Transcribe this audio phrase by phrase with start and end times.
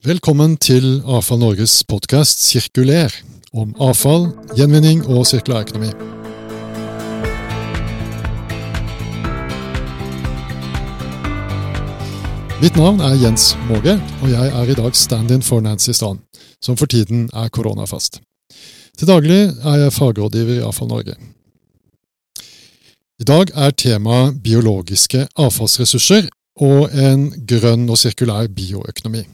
[0.00, 3.12] Velkommen til Avfall Norges podkast Sirkuler,
[3.52, 5.90] om avfall, gjenvinning og sirkulærøkonomi.
[12.62, 16.22] Mitt navn er Jens Måge, og jeg er i dag stand-in for Nancy Strand,
[16.64, 18.22] som for tiden er koronafast.
[18.96, 21.18] Til daglig er jeg fagrådgiver i Avfall Norge.
[23.20, 29.26] I dag er temaet biologiske avfallsressurser og en grønn og sirkulær bioøkonomi.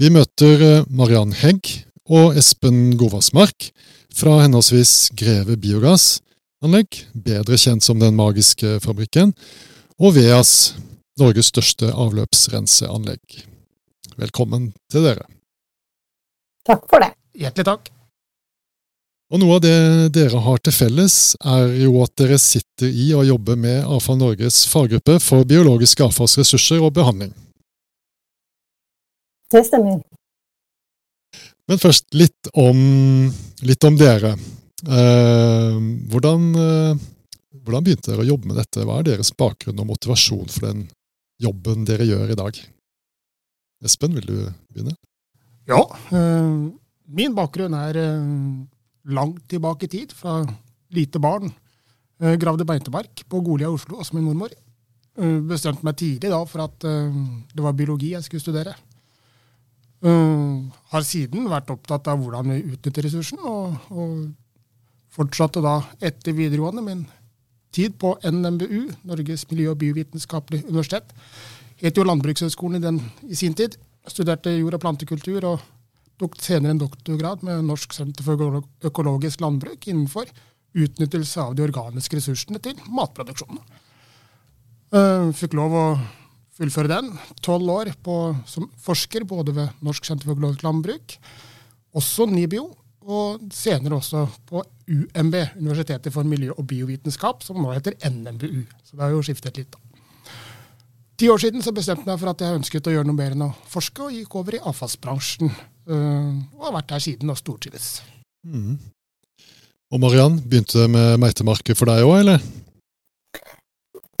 [0.00, 1.68] Vi møter eh, Mariann Hegg
[2.08, 3.68] og Espen Govasmark
[4.16, 9.34] fra henholdsvis Greve biogassanlegg, bedre kjent som Den magiske fabrikken,
[10.00, 10.74] og VEAS,
[11.20, 13.42] Norges største avløpsrenseanlegg.
[14.16, 15.28] Velkommen til dere.
[16.64, 17.12] Takk for det.
[17.36, 17.92] Hjertelig takk.
[19.32, 19.76] Og Noe av det
[20.12, 24.64] dere har til felles, er jo at dere sitter i og jobber med Avfall Norges
[24.68, 27.32] faggruppe for biologiske avfallsressurser og behandling.
[29.52, 30.00] Det stemmer.
[31.68, 32.78] Men først litt om,
[33.62, 34.34] litt om dere.
[34.82, 35.76] Eh,
[36.10, 37.02] hvordan, eh,
[37.62, 38.82] hvordan begynte dere å jobbe med dette?
[38.88, 40.86] Hva er deres bakgrunn og motivasjon for den
[41.42, 42.58] jobben dere gjør i dag?
[43.84, 44.36] Espen, vil du
[44.72, 44.96] begynne?
[45.70, 45.84] Ja.
[46.10, 46.50] Eh,
[47.12, 48.26] min bakgrunn er eh,
[49.14, 50.40] langt tilbake i tid, fra
[50.92, 51.52] lite barn.
[52.22, 54.52] Eh, gravde beitemark på Golia i Oslo hos min mormor.
[55.18, 57.20] Eh, bestemte meg tidlig da for at eh,
[57.52, 58.74] det var biologi jeg skulle studere.
[60.02, 66.34] Uh, har siden vært opptatt av hvordan vi utnytter ressursen, og, og fortsatte da etter
[66.34, 67.04] videregående min
[67.72, 71.12] tid på NMBU, Norges miljø- og biovitenskapelige universitet.
[71.82, 72.92] Het jo Landbrukshøgskolen i,
[73.32, 73.78] i sin tid.
[74.06, 75.62] Studerte jord- og plantekultur og
[76.20, 80.28] tok senere en doktorgrad med Norsk senter for økologisk landbruk innenfor
[80.72, 83.60] utnyttelse av de organiske ressursene til matproduksjonen.
[84.92, 85.86] Uh, fikk lov å
[86.56, 87.10] fullføre den.
[87.44, 91.16] Tolv år på, som forsker både ved Norsk senter for globalt landbruk,
[91.96, 92.70] også NIBIO,
[93.02, 98.62] og senere også på UMB, Universitetet for miljø- og biovitenskap, som nå heter NMBU.
[98.86, 99.78] Så det har jo skiftet litt, da.
[101.18, 103.34] Ti år siden så bestemte jeg meg for at jeg ønsket å gjøre noe mer
[103.34, 105.52] enn å forske, og gikk over i avfallsbransjen.
[105.92, 107.90] Og har vært der siden og stortrives.
[108.46, 108.78] Mm.
[109.92, 112.46] Og Mariann, begynte det med meitemarker for deg òg, eller?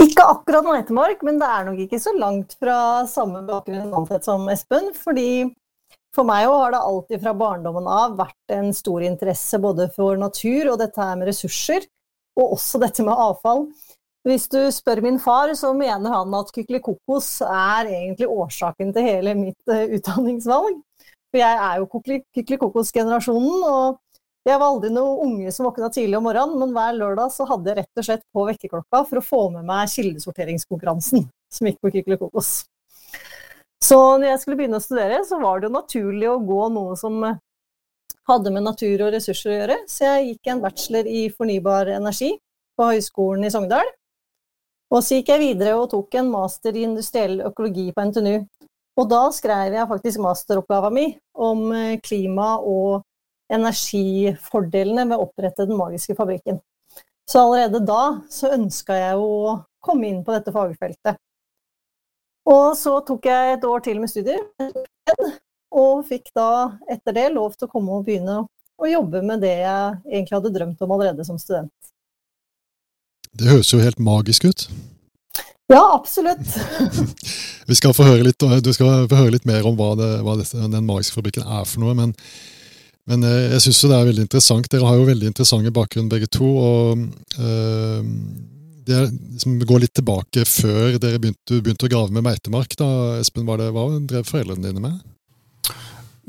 [0.02, 2.76] Ikke akkurat meitemark, men det er nok ikke så langt fra
[3.10, 3.92] samme bakgrunn
[4.24, 4.90] som Espen.
[4.98, 5.52] fordi
[6.12, 10.74] for meg har det alltid fra barndommen av vært en stor interesse både for natur
[10.74, 11.86] og dette her med ressurser,
[12.36, 13.66] og også dette med avfall.
[14.28, 19.34] Hvis du spør min far, så mener han at kykelikokos er egentlig årsaken til hele
[19.38, 20.78] mitt uh, utdanningsvalg.
[21.32, 21.88] For jeg er jo
[22.36, 23.98] kykelikokos-generasjonen, og
[24.48, 27.70] jeg var aldri noen unge som våkna tidlig om morgenen, men hver lørdag så hadde
[27.70, 31.92] jeg rett og slett på vekkerklokka for å få med meg kildesorteringskonkurransen som gikk på
[31.94, 32.50] Kykelikokos.
[33.82, 36.96] Så når jeg skulle begynne å studere, så var det jo naturlig å gå noe
[36.98, 37.22] som
[38.30, 42.32] hadde med natur og ressurser å gjøre, så jeg gikk en bachelor i fornybar energi
[42.78, 43.90] på Høgskolen i Sogndal.
[44.92, 48.34] Og så gikk jeg videre og tok en master i industriell økologi på NTNU.
[49.00, 51.64] Og da skrev jeg faktisk masteroppgaven min om
[52.04, 53.06] klima og
[53.52, 56.60] energifordelene ved å opprette Den magiske fabrikken.
[57.28, 61.20] Så allerede da så ønska jeg å komme inn på dette fagfeltet.
[62.50, 64.42] Og så tok jeg et år til med studier,
[65.72, 68.40] og fikk da etter det lov til å komme og begynne
[68.82, 71.70] å jobbe med det jeg egentlig hadde drømt om allerede som student.
[73.32, 74.66] Det høres jo helt magisk ut.
[75.72, 76.58] Ja, absolutt.
[77.70, 80.34] Vi skal få høre litt, du skal få høre litt mer om hva, det, hva
[80.36, 81.94] dette, Den magiske fabrikken er for noe.
[81.96, 82.12] men
[83.10, 84.70] men eh, jeg syns det er veldig interessant.
[84.70, 86.46] Dere har jo veldig interessante bakgrunn begge to.
[86.46, 87.06] og
[87.42, 88.10] øh,
[88.86, 92.76] det liksom, går litt tilbake før dere begynte, begynte, å grave med meitemark.
[92.78, 92.88] da,
[93.20, 95.00] Espen, var det, Hva drev foreldrene dine med?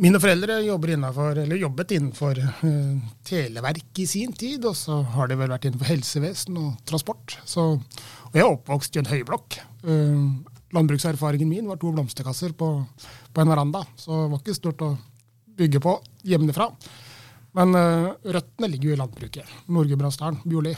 [0.03, 5.53] Mine foreldre innenfor, jobbet innenfor uh, televerk i sin tid, og så har de vel
[5.53, 7.37] vært innenfor helsevesen og transport.
[7.45, 9.59] Så, og jeg er oppvokst i en høyblokk.
[9.85, 10.41] Uh,
[10.73, 12.69] landbrukserfaringen min var to blomsterkasser på,
[13.33, 14.95] på en veranda, så det var ikke stort å
[15.57, 15.97] bygge på
[16.27, 16.69] hjemmefra.
[17.57, 19.55] Men uh, røttene ligger jo i landbruket.
[19.69, 20.73] Nord-Gudbrandsdalen, Bjorli.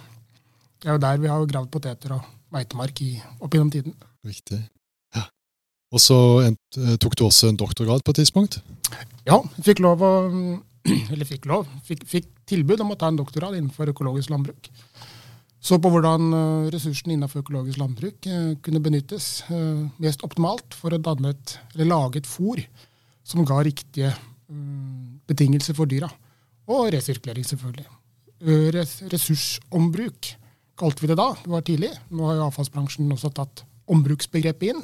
[0.81, 3.00] Det er jo der vi har gravd poteter og meitemark
[3.39, 3.95] opp gjennom tiden.
[4.25, 4.60] Riktig.
[5.16, 5.24] Ja.
[5.95, 6.18] Og så
[7.01, 8.60] tok du også en doktorgrad på et tidspunkt?
[9.27, 10.13] Ja, fikk lov å
[11.12, 11.66] Eller fikk lov.
[11.88, 14.69] Fikk, fikk tilbud om å ta en doktorgrad innenfor økologisk landbruk.
[15.66, 16.30] Så på hvordan
[16.69, 18.27] ressursene innenfor økologisk landbruk
[18.62, 19.30] kunne benyttes
[19.98, 22.62] mest optimalt for å danne et, eller lage et fôr
[23.25, 24.12] som ga riktige
[25.27, 26.09] betingelser for dyra.
[26.71, 27.86] Og resirkulering, selvfølgelig.
[29.12, 30.31] Ressursombruk
[30.75, 31.30] kalte vi det da.
[31.44, 31.92] Det var tidlig.
[32.12, 34.81] Nå har jo avfallsbransjen også tatt ombruksbegrepet inn.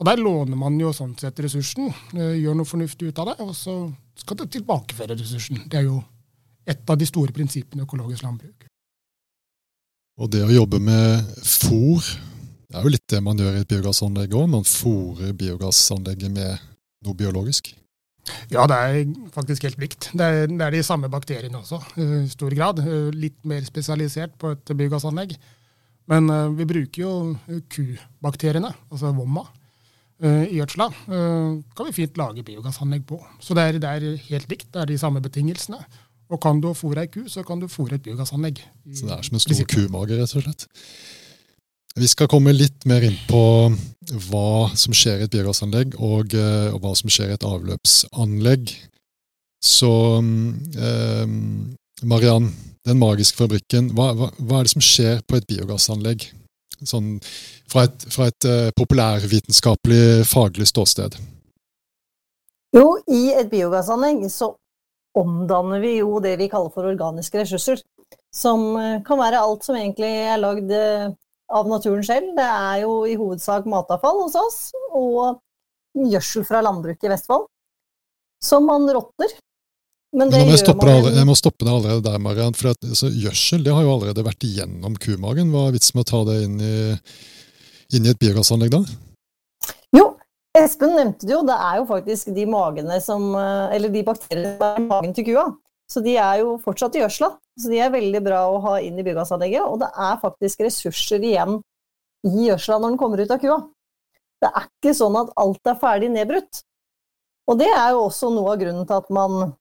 [0.00, 3.52] Og der låner man jo sånn sett ressursen, gjør noe fornuftig ut av det, og
[3.52, 3.74] så
[4.16, 5.60] skal det tilbakeføre ressursen.
[5.68, 5.98] Det er jo
[6.64, 8.64] et av de store prinsippene i økologisk landbruk.
[10.20, 12.00] Og det å jobbe med fôr,
[12.70, 14.48] det er jo litt det man gjør i et biogassanlegg òg.
[14.52, 16.64] Man fôrer biogassanlegget med
[17.04, 17.70] noe biologisk.
[18.52, 18.98] Ja, det er
[19.34, 20.10] faktisk helt likt.
[20.16, 22.82] Det er, det er de samme bakteriene også, i stor grad.
[23.16, 25.36] Litt mer spesialisert på et biogassanlegg.
[26.10, 27.12] Men uh, vi bruker jo
[27.70, 29.44] kubakteriene, altså vomma,
[30.24, 30.88] uh, i gjødsla.
[31.06, 33.20] Uh, kan vi fint lage biogassanlegg på.
[33.42, 34.70] Så det er, det er, helt likt.
[34.74, 35.78] Det er de samme betingelsene.
[36.30, 38.62] Og kan du fôre ei ku, så kan du fôre et biogassanlegg.
[38.94, 40.66] Så det er som en stor kumage, rett og slett?
[41.98, 43.42] Vi skal komme litt mer inn på
[44.28, 48.72] hva som skjer i et biogassanlegg, og, og hva som skjer i et avløpsanlegg.
[49.60, 51.26] Så eh,
[52.02, 52.48] Mariann,
[52.86, 53.90] den magiske fabrikken.
[53.96, 56.30] Hva, hva, hva, er det som skjer på et biogassanlegg?
[56.80, 57.18] Sånn,
[57.68, 61.18] fra et, fra et eh, populærvitenskapelig, faglig ståsted.
[62.76, 64.54] Jo, i et biogassanlegg så
[65.18, 67.82] omdanner vi jo det vi kaller for organiske ressurser.
[68.34, 71.10] Som uh, kan være alt som egentlig er lagd uh,
[71.50, 72.32] av naturen selv.
[72.38, 74.58] Det er jo i hovedsak matavfall hos oss,
[74.96, 75.40] og
[75.98, 77.48] gjødsel fra landbruket i Vestfold.
[78.40, 79.34] Som man råtner
[80.10, 81.12] men, Men må jeg, man...
[81.14, 82.56] jeg, må stoppe deg allerede der, Mariann.
[82.58, 85.52] For at, altså, gjødsel det har jo allerede vært igjennom kumagen.
[85.54, 86.78] Hva er vitsen med å ta det inn i,
[87.94, 88.80] inn i et biogassanlegg da?
[89.94, 90.08] Jo,
[90.58, 91.44] Espen nevnte det jo.
[91.46, 95.14] Det er jo faktisk de magene som eh, Eller de bakteriene som er i magen
[95.14, 95.46] til kua.
[95.90, 97.32] Så de er jo fortsatt i gjødsla.
[97.58, 99.66] Så de er veldig bra å ha inn i biogassanlegget.
[99.66, 101.58] Og det er faktisk ressurser igjen
[102.26, 103.58] i gjødsla når den kommer ut av kua.
[104.40, 106.62] Det er ikke sånn at alt er ferdig nedbrutt.
[107.50, 109.54] Og det er jo også noe av grunnen til at man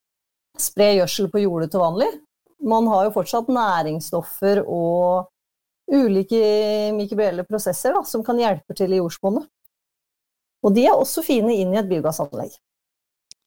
[0.60, 2.10] sprer gjødsel på jordet til vanlig.
[2.70, 5.30] Man har jo fortsatt næringsstoffer og
[5.90, 6.40] ulike
[6.94, 9.48] mikrobielle prosesser da, som kan hjelpe til i jordsmonnet.
[10.62, 12.52] Og de er også fine inn i et biogassanlegg.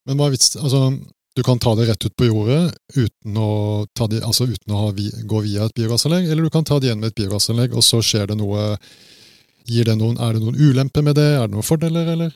[0.08, 0.88] Men hva er vits Altså,
[1.36, 4.92] du kan ta det rett ut på jordet uten å, det, altså uten å ha,
[4.92, 8.02] gå via et biogassanlegg, eller du kan ta det igjen med et biogassanlegg, og så
[8.04, 8.74] skjer det noe
[9.62, 11.28] det noen, Er det noen ulemper med det?
[11.38, 12.34] Er det noen fordeler, eller?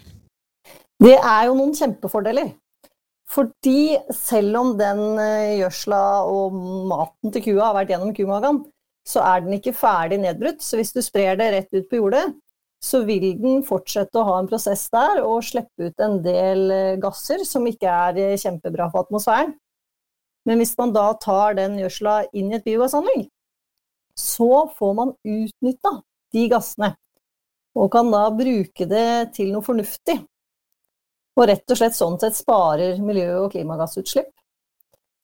[1.02, 2.54] Det er jo noen kjempefordeler.
[3.26, 6.00] Fordi selv om den eh, gjødsla
[6.30, 6.54] og
[6.88, 8.62] maten til kua har vært gjennom kumagen,
[9.06, 10.62] så er den ikke ferdig nedbrutt.
[10.62, 12.28] Så hvis du sprer det rett ut på jordet,
[12.82, 16.98] så vil den fortsette å ha en prosess der og slippe ut en del eh,
[17.00, 19.54] gasser som ikke er eh, kjempebra for atmosfæren.
[20.46, 23.26] Men hvis man da tar den gjødsla inn i et biogassanlegg,
[24.16, 25.92] så får man utnytta
[26.36, 26.92] de gassene.
[27.76, 30.20] Og kan da bruke det til noe fornuftig.
[31.36, 34.30] Og rett og slett sånn sett sparer miljø- og klimagassutslipp.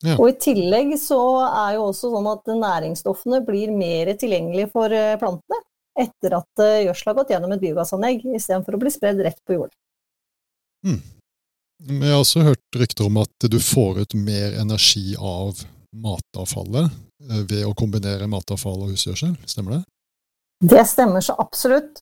[0.03, 0.17] Ja.
[0.19, 5.15] Og i tillegg så er jo også sånn at næringsstoffene blir mer tilgjengelige for eh,
[5.21, 5.63] plantene
[5.99, 9.59] etter at eh, gjødsel har gått gjennom et biogassanlegg, istedenfor å bli spredd rett på
[9.59, 9.77] jorden.
[10.87, 11.01] Mm.
[11.83, 16.89] Jeg har også hørt rykter om at du får ut mer energi av matavfallet
[17.29, 19.83] eh, ved å kombinere matavfall og husgjødsel, stemmer det?
[20.63, 22.01] Det stemmer så absolutt.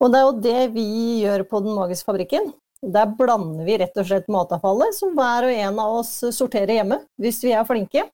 [0.00, 0.88] Og det er jo det vi
[1.26, 2.52] gjør på Den magiske fabrikken.
[2.80, 7.02] Der blander vi rett og slett matavfallet, som hver og en av oss sorterer hjemme,
[7.20, 8.06] hvis vi er flinke.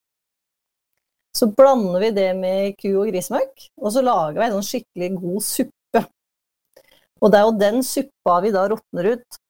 [1.36, 5.10] Så blander vi det med ku- og grismøkk, og så lager vi en sånn skikkelig
[5.20, 6.02] god suppe.
[7.20, 9.40] Og det er jo den suppa vi da råtner ut,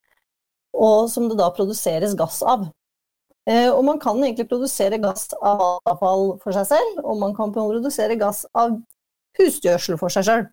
[0.76, 2.66] og som det da produseres gass av.
[3.46, 7.54] Eh, og man kan egentlig produsere gass av avfall for seg selv, og man kan
[7.54, 8.74] produsere gass av
[9.38, 10.50] husgjødsel for seg selv.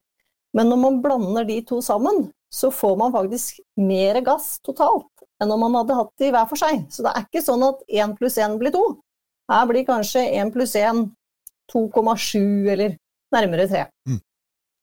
[0.54, 5.10] Men når man blander de to sammen, så får man faktisk mer gass totalt
[5.42, 6.86] enn om man hadde hatt de hver for seg.
[6.94, 8.84] Så det er ikke sånn at én pluss én blir to.
[9.50, 11.08] Her blir kanskje én pluss én
[11.72, 12.98] 2,7 eller
[13.34, 13.86] nærmere 3.
[14.10, 14.22] Mm.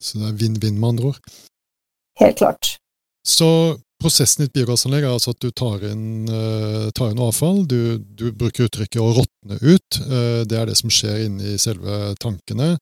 [0.01, 1.21] Så det er vinn-vinn, med andre ord?
[2.21, 2.77] Helt klart.
[3.27, 3.49] Så
[4.01, 7.63] prosessen i et biogassanlegg er altså at du tar inn, uh, tar inn avfall.
[7.69, 10.01] Du, du, bruker uttrykket 'å råtne ut'.
[10.07, 12.75] Uh, det er det som skjer inni selve tankene.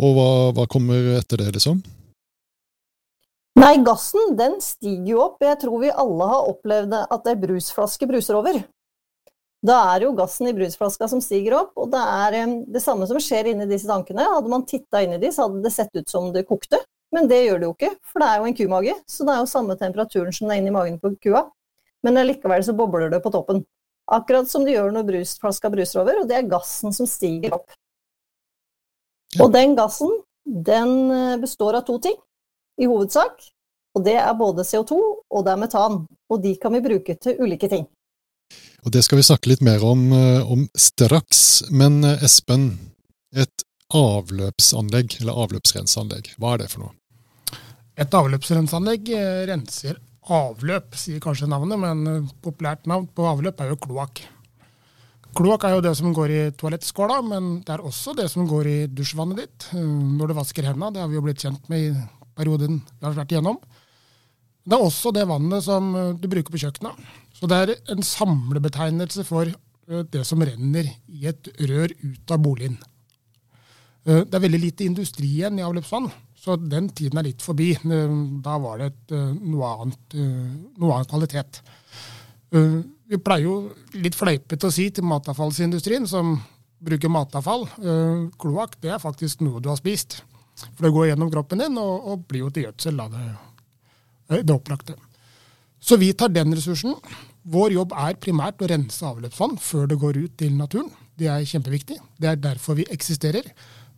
[0.00, 1.82] Og hva, hva kommer etter det, liksom?
[3.60, 5.42] Nei, gassen den stiger jo opp.
[5.44, 8.62] Jeg tror vi alle har opplevd at ei brusflaske bruser over.
[9.66, 12.36] Da er det jo gassen i brusflaska som stiger opp, og det er
[12.72, 14.24] det samme som skjer inni disse tankene.
[14.36, 16.80] Hadde man titta inni i de, så hadde det sett ut som det kokte,
[17.12, 19.42] men det gjør det jo ikke, for det er jo en kumage, så det er
[19.42, 21.44] jo samme temperaturen som det er inni magen på kua.
[22.06, 23.60] Men likevel så bobler det på toppen.
[24.10, 27.68] Akkurat som det gjør når brusflaska bruser over, og det er gassen som stiger opp.
[29.38, 30.10] Og den gassen,
[30.44, 32.16] den eh, består av to ting
[32.80, 33.44] i hovedsak.
[33.94, 36.04] Og det er både CO2 og det er metan.
[36.30, 37.86] Og de kan vi bruke til ulike ting.
[38.84, 41.68] Og Det skal vi snakke litt mer om, eh, om straks.
[41.70, 42.78] Men eh, Espen,
[43.32, 46.94] et avløpsanlegg, eller avløpsrenseanlegg, hva er det for noe?
[48.00, 49.98] Et avløpsrenseanlegg eh, renser
[50.30, 54.22] avløp, sier kanskje navnet, men populært navn på avløp er jo kloakk.
[55.36, 58.68] Kloakk er jo det som går i toalettskåla, men det er også det som går
[58.70, 60.92] i dusjvannet ditt når du vasker hendene.
[60.94, 61.90] Det har vi jo blitt kjent med i
[62.38, 63.58] perioden vi har vært igjennom.
[64.66, 66.98] Det er også det vannet som du bruker på kjøkkenet.
[67.40, 69.48] Så det er en samlebetegnelse for
[70.12, 72.76] det som renner i et rør ut av boligen.
[74.04, 76.08] Det er veldig lite industri igjen i avløpsvann,
[76.40, 77.72] så den tiden er litt forbi.
[78.44, 80.16] Da var det et, noe, annet,
[80.80, 81.60] noe annen kvalitet.
[82.50, 83.56] Vi pleier jo
[84.00, 86.36] litt fleipete å si til matavfallsindustrien, som
[86.80, 87.66] bruker matavfall,
[88.40, 90.20] kloakk det er faktisk noe du har spist.
[90.76, 93.26] For det går gjennom kroppen din og, og blir jo til gjødsel av det,
[94.44, 94.96] det opplagte.
[95.80, 96.96] Så vi tar den ressursen.
[97.48, 100.90] Vår jobb er primært å rense avløpsvann før det går ut til naturen.
[101.16, 101.96] Det er kjempeviktig.
[102.20, 103.46] Det er derfor vi eksisterer.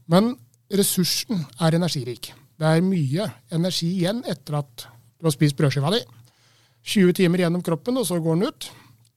[0.07, 0.37] Men
[0.71, 2.33] ressursen er energirik.
[2.59, 6.03] Det er mye energi igjen etter at du har spist brødskiva di.
[6.83, 8.69] 20 timer gjennom kroppen, og så går den ut.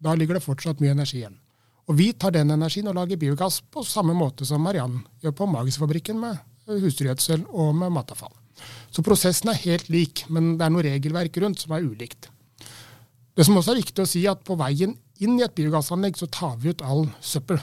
[0.02, 1.38] Da ligger det fortsatt mye energi igjen.
[1.86, 5.50] Og vi tar den energien og lager biogass på samme måte som Mariann gjør på
[5.50, 8.34] Magisfabrikken med husdyrgjødsel og med matavfall.
[8.90, 12.32] Så prosessen er helt lik, men det er noe regelverk rundt som er ulikt.
[13.36, 16.28] Det som også er viktig å si, at på veien inn i et biogassanlegg så
[16.32, 17.60] tar vi ut all søppel.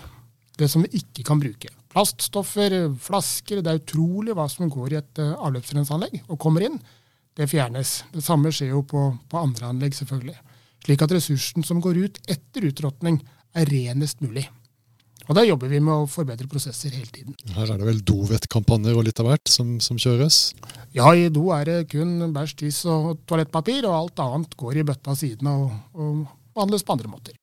[0.61, 1.71] Det som vi ikke kan bruke.
[1.93, 3.63] Plaststoffer, flasker.
[3.65, 6.79] Det er utrolig hva som går i et uh, avløpsrenseanlegg og kommer inn.
[7.37, 8.03] Det fjernes.
[8.13, 10.37] Det samme skjer jo på, på andre anlegg, selvfølgelig.
[10.85, 13.23] Slik at ressursen som går ut etter utråtning,
[13.57, 14.47] er renest mulig.
[15.33, 17.33] Og Da jobber vi med å forbedre prosesser hele tiden.
[17.57, 20.51] Her er det vel dovettkampanjer og litt av hvert som, som, kjøres?
[20.93, 24.85] Ja, i do er det kun bæsj, tiss og toalettpapir, og alt annet går i
[24.91, 27.39] bøtta siden og, og, behandles på andre måter.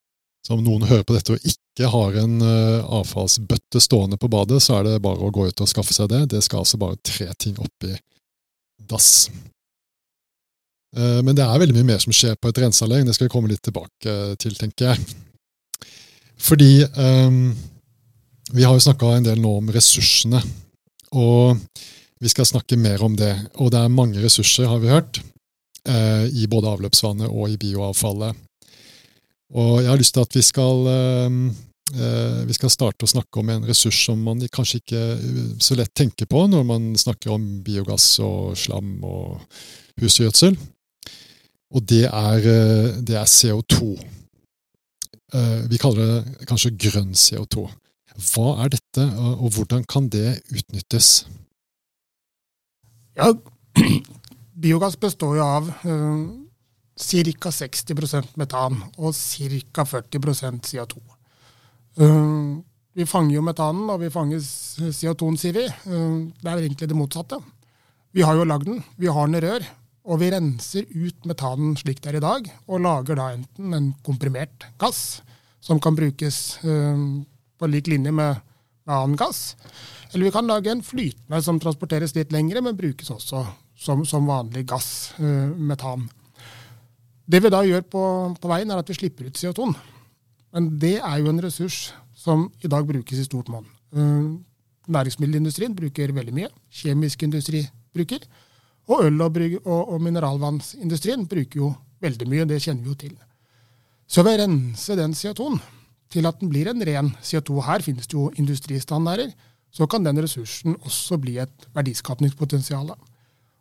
[0.45, 4.61] Så om noen hører på dette og ikke har en uh, avfallsbøtte stående på badet,
[4.61, 6.21] så er det bare å gå ut og skaffe seg det.
[6.35, 7.95] Det skal altså bare tre ting oppi
[8.85, 9.31] dass.
[10.93, 13.09] Uh, men det er veldig mye mer som skjer på et renseanlegg.
[13.09, 14.15] Det skal vi komme litt tilbake
[14.45, 15.09] til, tenker jeg.
[16.39, 17.41] Fordi um,
[18.53, 20.41] vi har jo snakka en del nå om ressursene,
[21.15, 21.59] og
[22.19, 23.31] vi skal snakke mer om det.
[23.61, 25.21] Og det er mange ressurser, har vi hørt,
[25.87, 28.45] uh, i både avløpsvannet og i bioavfallet.
[29.57, 33.53] Og jeg har lyst til at vi skal, uh, vi skal starte å snakke om
[33.53, 35.05] en ressurs som man kanskje ikke
[35.63, 39.39] så lett tenker på når man snakker om biogass og slam og
[40.01, 40.59] husgjødsel.
[41.69, 42.45] Og det er,
[43.05, 43.93] det er CO2.
[45.33, 47.67] Eh, vi kaller det kanskje grønn CO2.
[48.19, 51.23] Hva er dette, og hvordan kan det utnyttes?
[53.15, 53.31] Ja,
[54.63, 56.25] biogass består jo av uh,
[56.99, 57.51] ca.
[57.55, 59.85] 60% metan og ca.
[59.87, 60.99] 40 CO2.
[61.99, 62.59] Uh,
[62.95, 65.65] vi fanger jo metanen, og vi fanger CO2-en, sier vi.
[65.87, 67.39] Uh, det er egentlig det motsatte.
[68.15, 69.65] Vi har jo lagd den, vi har den i rør,
[70.09, 73.91] og vi renser ut metanen slik det er i dag, og lager da enten en
[74.03, 75.21] komprimert gass,
[75.61, 77.21] som kan brukes uh,
[77.59, 78.39] på lik linje med,
[78.89, 79.53] annen gass,
[80.11, 83.43] eller vi kan lage en flytende som transporteres litt lengre, men brukes også
[83.77, 86.07] som, som vanlig gass, uh, metan.
[87.29, 88.03] Det vi da gjør på,
[88.41, 89.69] på veien, er at vi slipper ut CO2.
[90.57, 93.67] Men det er jo en ressurs som i dag brukes i stort monn.
[93.93, 94.41] Uh,
[94.89, 96.49] næringsmiddelindustrien bruker veldig mye.
[96.73, 97.61] Kjemisk industri
[97.93, 98.25] bruker.
[98.89, 103.17] Og øl- og, og, og mineralvannsindustrien bruker jo veldig mye, det kjenner vi jo til.
[104.09, 105.59] Så ved å rense den CO2-en
[106.09, 109.31] til at den blir en ren CO2, her finnes det jo industristandarder,
[109.71, 112.89] så kan den ressursen også bli et verdiskapningspotensial.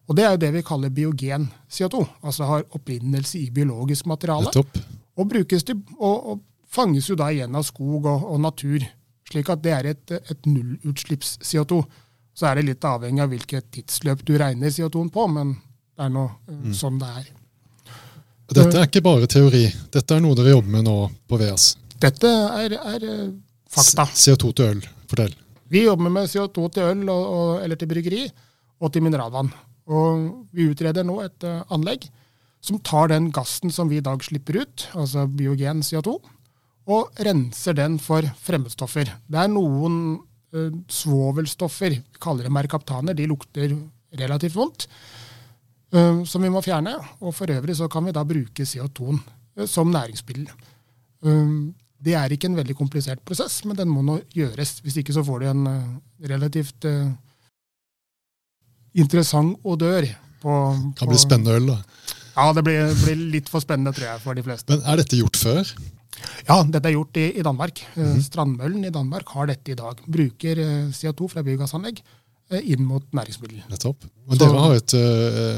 [0.08, 4.48] Og det er jo det vi kaller biogen CO2, altså har opprinnelse i biologisk materiale.
[4.48, 8.82] Og, til, og, og, fanges jo da igjen av skog og, og natur,
[9.28, 11.78] slik at det er et, et nullutslipps-CO2.
[12.36, 15.54] Så er det litt avhengig av hvilket tidsløp du regner CO2-en på, men
[15.96, 16.74] det er nå eh, mm.
[16.76, 17.30] sånn det er.
[18.52, 19.64] Dette er ikke bare teori.
[19.92, 20.96] Dette er noe dere jobber med nå
[21.28, 21.70] på VS?
[21.98, 23.30] Dette er, er eh,
[23.70, 24.06] fakta.
[24.14, 24.84] CO2 til øl.
[25.10, 25.34] Fortell.
[25.68, 28.22] Vi jobber med CO2 til øl og, og, eller til bryggeri
[28.78, 29.50] og til mineralvann.
[29.88, 32.06] Og vi utreder nå et uh, anlegg
[32.64, 36.16] som tar den gassen som vi i dag slipper ut, altså biogen CO2,
[36.88, 39.12] og renser den for fremmedstoffer.
[39.28, 40.18] Det er noen
[40.54, 43.74] uh, svovelstoffer, vi kaller det merkaptaner, de lukter
[44.20, 44.88] relativt vondt,
[45.96, 46.94] uh, som vi må fjerne.
[47.24, 49.20] Og for øvrig så kan vi da bruke CO2-en
[49.58, 50.50] uh, som næringsmiddel.
[52.04, 54.78] Det er ikke en veldig komplisert prosess, men den må nå gjøres.
[54.84, 55.64] Hvis ikke så får du en
[56.30, 56.86] relativt
[58.98, 60.06] interessant odør.
[60.38, 61.78] På, det kan bli spennende øl, da.
[62.38, 64.70] Ja, det blir, blir, litt for spennende, tror jeg, for de fleste.
[64.70, 65.72] Men Er dette gjort før?
[66.46, 67.82] Ja, dette er gjort i, i Danmark.
[67.96, 68.22] Mm -hmm.
[68.22, 69.98] Strandmøllen i Danmark har dette i dag.
[70.06, 72.02] Bruker eh, CO2 fra biogassanlegg
[72.48, 73.60] inn mot næringsmiddel.
[73.68, 74.06] Nettopp.
[74.28, 74.94] Men dere har et,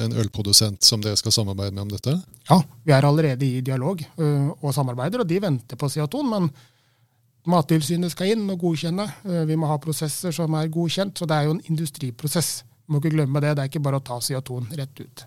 [0.07, 2.17] en ølprodusent som dere skal samarbeide med om dette?
[2.51, 6.25] Ja, vi er allerede i dialog og samarbeider, og de venter på CO2.
[6.27, 6.51] Men
[7.51, 9.07] Mattilsynet skal inn og godkjenne.
[9.49, 12.51] Vi må ha prosesser som er godkjent, så det er jo en industriprosess.
[12.67, 13.55] Vi må ikke glemme det.
[13.57, 15.25] Det er ikke bare å ta CO2-en rett ut.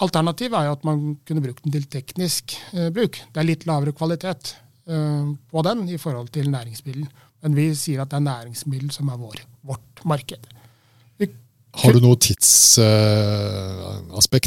[0.00, 2.54] Alternativet er jo at man kunne brukt den til teknisk
[2.94, 3.18] bruk.
[3.28, 4.54] Det er litt lavere kvalitet
[4.86, 7.04] på den i forhold til næringsmiddel.
[7.44, 10.46] Men vi sier at det er næringsmiddel som er vår, vårt marked.
[11.20, 11.26] Vi,
[11.82, 12.80] Har du noe tidsaspekt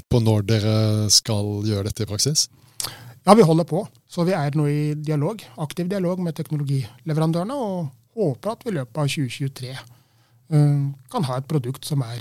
[0.09, 2.49] på når dere skal gjøre dette i praksis?
[3.23, 3.87] Ja, vi holder på.
[4.09, 8.77] Så vi er nå i dialog, aktiv dialog med teknologileverandørene, og håper at vi i
[8.79, 9.73] løpet av 2023
[11.09, 12.19] kan ha et produkt som er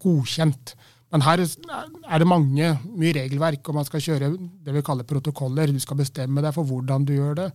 [0.00, 0.74] godkjent.
[1.12, 5.66] Men her er det mange, mye regelverk, og man skal kjøre det vi kaller protokoller.
[5.72, 7.48] Du skal bestemme deg for hvordan du gjør det.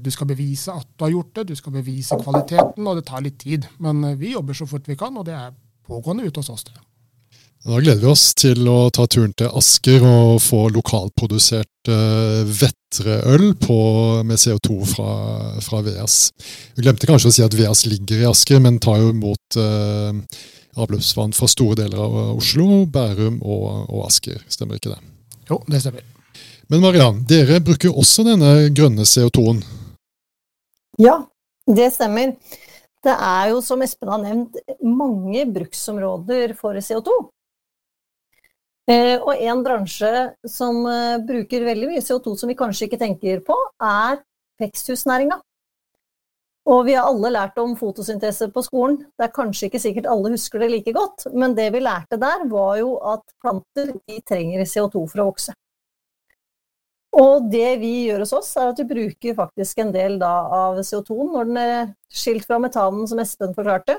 [0.00, 3.24] Du skal bevise at du har gjort det, du skal bevise kvaliteten, og det tar
[3.24, 3.66] litt tid.
[3.82, 5.52] Men eh, vi jobber så fort vi kan, og det er
[5.84, 6.64] pågående ute hos oss.
[6.64, 6.78] det.
[7.62, 13.52] Da gleder vi oss til å ta turen til Asker og få lokalprodusert uh, Vetreøl
[14.26, 15.12] med CO2 fra,
[15.62, 16.16] fra, VEAS.
[16.74, 20.10] Vi glemte kanskje å si at VEAS ligger i Asker, men tar jo imot uh,
[20.74, 24.42] avløpsvann fra store deler av Oslo, Bærum og, og Asker.
[24.50, 24.98] Stemmer ikke det?
[25.52, 26.02] Jo, det stemmer.
[26.72, 29.62] Men Mariann, dere bruker også denne grønne CO2-en.
[31.02, 31.22] Ja,
[31.66, 32.36] det stemmer.
[33.02, 37.14] Det er jo, som Espen har nevnt, mange bruksområder for CO2.
[38.90, 40.10] Eh, og en bransje
[40.50, 44.20] som eh, bruker veldig mye CO2 som vi kanskje ikke tenker på, er
[44.62, 45.40] veksthusnæringa.
[46.70, 49.00] Og vi har alle lært om fotosyntese på skolen.
[49.18, 52.46] Det er kanskje ikke sikkert alle husker det like godt, men det vi lærte der,
[52.50, 53.96] var jo at planter
[54.28, 55.56] trenger CO2 for å vokse.
[57.12, 60.80] Og det vi gjør hos oss, er at vi bruker faktisk en del da, av
[60.80, 63.98] CO2-en når den er skilt fra metanen, som Espen forklarte,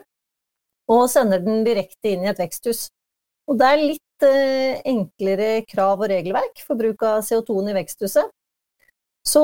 [0.89, 2.87] og sender den direkte inn i et veksthus.
[3.51, 8.33] Og det er litt eh, enklere krav og regelverk for bruk av CO2-en i veksthuset.
[9.23, 9.43] Så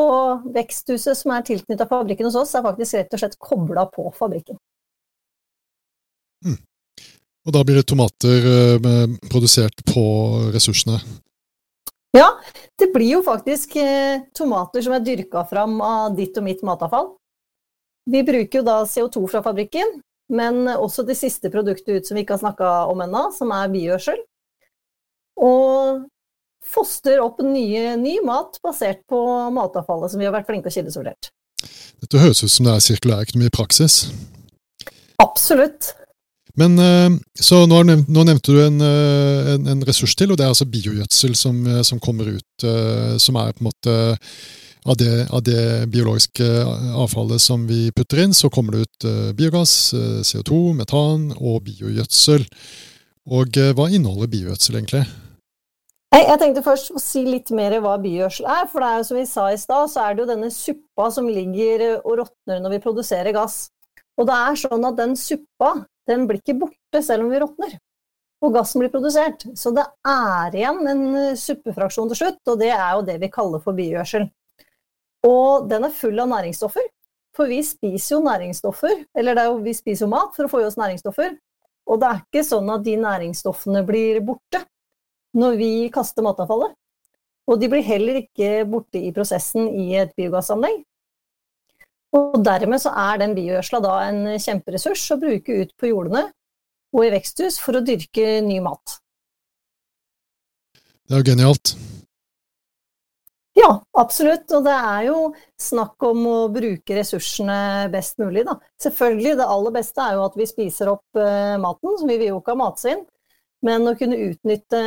[0.55, 4.57] veksthuset som er tilknytta fabrikken hos oss, er faktisk rett og slett kobla på fabrikken.
[6.43, 6.57] Mm.
[7.45, 10.03] Og da blir det tomater eh, produsert på
[10.55, 10.99] ressursene?
[12.17, 12.27] Ja,
[12.79, 17.11] det blir jo faktisk eh, tomater som er dyrka fram av ditt og mitt matavfall.
[18.09, 19.99] Vi bruker jo da CO2 fra fabrikken,
[20.33, 23.69] men også det siste produktet ut som vi ikke har snakka om ennå, som er
[23.69, 24.23] biogjødsel.
[25.45, 26.07] Og
[26.65, 29.19] foster opp nye, ny mat basert på
[29.53, 31.29] matavfallet som vi har vært flinke og kildesortert.
[31.99, 34.01] Dette høres ut som det er sirkulærøkonomi i praksis?
[35.21, 35.93] Absolutt.
[36.59, 40.47] Men eh, så nå, nå nevnte du en, eh, en, en, ressurs til, og det
[40.47, 42.65] er altså biogjødsel som, eh, som, kommer ut.
[43.21, 43.93] Som er på en måte
[44.89, 45.61] av det, av det,
[45.93, 46.45] biologiske
[46.99, 49.93] avfallet som vi putter inn, så kommer det ut biogass,
[50.27, 52.43] CO2, metan og biogjødsel.
[53.29, 55.03] Og hva inneholder biogjødsel egentlig?
[56.15, 58.65] Jeg tenkte først å si litt mer hva biogjødsel er.
[58.71, 61.07] For det er jo som vi sa i stad, så er det jo denne suppa
[61.15, 63.67] som ligger og råtner når vi produserer gass.
[64.19, 65.77] Og det er sånn at den suppa
[66.09, 67.77] den blir ikke borte selv om vi råtner.
[68.45, 69.43] Og gassen blir produsert.
[69.59, 73.31] Så det er igjen en eh, suppefraksjon til slutt, og det er jo det vi
[73.33, 74.29] kaller for biogjødsel.
[75.27, 76.87] Og den er full av næringsstoffer.
[77.35, 80.67] For vi spiser jo næringsstoffer, eller jo, vi spiser jo mat for å få i
[80.67, 81.35] oss næringsstoffer.
[81.89, 84.63] Og det er ikke sånn at de næringsstoffene blir borte
[85.37, 86.73] når vi kaster matavfallet.
[87.49, 90.83] Og de blir heller ikke borte i prosessen i et biogassanlegg.
[92.17, 96.25] Og dermed så er den biogjødsla da en kjemperessurs å bruke ut på jordene
[96.95, 98.97] og i veksthus for å dyrke ny mat.
[101.05, 101.75] Det er jo genialt.
[103.57, 104.49] Ja, absolutt.
[104.55, 105.17] Og det er jo
[105.59, 108.55] snakk om å bruke ressursene best mulig, da.
[108.81, 112.33] Selvfølgelig, det aller beste er jo at vi spiser opp uh, maten, så vi vil
[112.33, 113.05] jo ikke ha matsvinn.
[113.65, 114.83] Men å kunne utnytte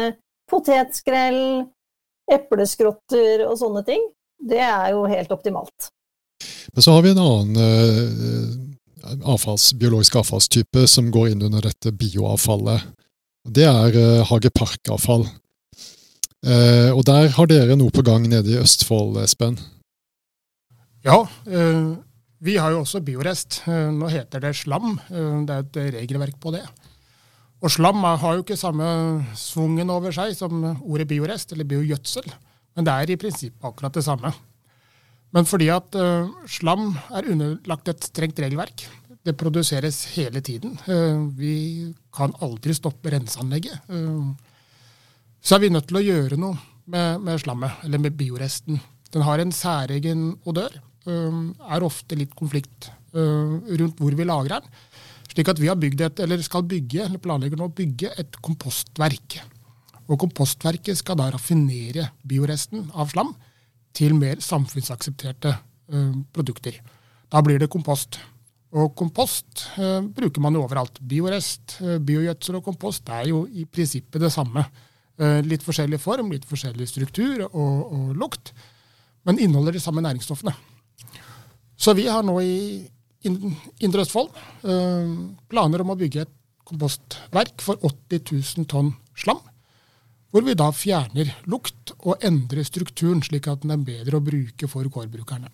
[0.49, 1.67] potetskrell,
[2.33, 4.07] epleskrotter og sånne ting,
[4.43, 5.91] det er jo helt optimalt.
[6.73, 11.93] Men så har vi en annen eh, avfalls, biologisk avfallstype som går inn under dette
[11.93, 12.87] bioavfallet.
[13.49, 15.27] Det er eh, hageparkavfall.
[16.43, 19.59] Eh, og der har dere noe på gang nede i Østfold, Espen?
[21.03, 21.93] Ja, eh,
[22.43, 23.63] vi har jo også biorest.
[23.67, 24.97] Eh, nå heter det slam.
[25.11, 26.63] Eh, det er et regelverk på det.
[27.63, 28.87] Og slam har jo ikke samme
[29.39, 32.27] svungen over seg som ordet biorest eller biogjødsel,
[32.75, 34.33] men det er i prinsippet akkurat det samme.
[35.33, 38.85] Men fordi at uh, slam er underlagt et strengt regelverk,
[39.23, 40.75] det produseres hele tiden.
[40.85, 41.55] Uh, vi
[42.15, 43.89] kan aldri stoppe renseanlegget.
[43.89, 44.35] Uh,
[45.43, 46.59] så er vi nødt til å gjøre noe
[46.93, 48.81] med, med slammet, eller med bioresten.
[49.13, 50.73] Den har en særegen odør.
[51.05, 54.69] er ofte litt konflikt rundt hvor vi lagrer den.
[55.33, 58.39] Slik at vi har bygd et, eller skal bygge, eller planlegger nå å bygge et
[58.45, 59.41] kompostverk.
[60.07, 63.35] Og kompostverket skal da raffinere bioresten av slam
[63.97, 66.79] til mer samfunnsaksepterte uh, produkter.
[67.33, 68.19] Da blir det kompost.
[68.73, 71.01] Og kompost uh, bruker man jo overalt.
[71.09, 74.67] Biorest, uh, biogjødsel og kompost er jo i prinsippet det samme.
[75.45, 78.49] litt forskjellig form, litt forskjellig struktur og, og lukt,
[79.29, 80.55] men inneholder de samme næringsstoffene.
[81.77, 82.57] Så vi har nå i
[83.29, 84.33] Indre Østfold
[85.53, 86.33] planer om å bygge et
[86.67, 89.45] kompostverk for 80 000 tonn slam
[90.33, 94.69] hvor vi da fjerner lukt og endrer strukturen, slik at den er bedre å bruke
[94.71, 95.51] for gårdbrukerne.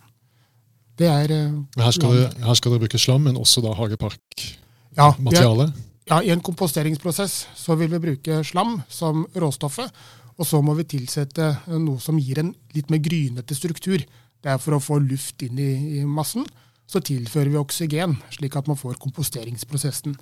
[0.98, 5.68] Det er eh, her skal, det, her skal dere bruke slam, men også da hageparkmateriale?
[5.68, 9.92] Ja, ja, I en komposteringsprosess så vil vi bruke slam som råstoffet.
[10.38, 13.98] Og så må vi tilsette noe som gir en litt mer grynete struktur.
[14.38, 16.46] Det er for å få luft inn i, i massen.
[16.88, 20.14] Så tilfører vi oksygen, slik at man får komposteringsprosessen.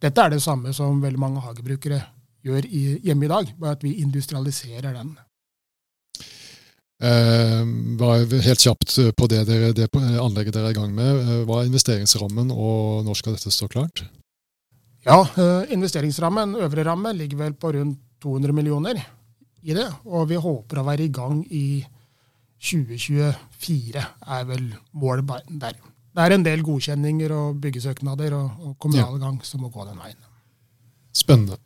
[0.00, 2.00] Dette er det samme som veldig mange hagebrukere
[2.44, 5.14] gjør i, hjemme i dag, bare at vi industrialiserer den.
[7.04, 11.10] Eh, helt kjapt på det, dere, det anlegget dere er i gang med.
[11.24, 14.04] Eh, hva er investeringsrammen, og når skal dette stå klart?
[15.04, 19.00] Ja, eh, Investeringsrammen, øvre ramme, ligger vel på rundt 200 millioner
[19.62, 19.88] i det.
[20.06, 21.84] Og vi håper å være i gang i
[22.64, 24.06] 2024,
[24.38, 25.76] er vel målet der.
[26.14, 29.98] Det er en del godkjenninger og byggesøknader og, og kommunale gang som må gå den
[29.98, 30.20] veien.
[31.12, 31.58] Spennende.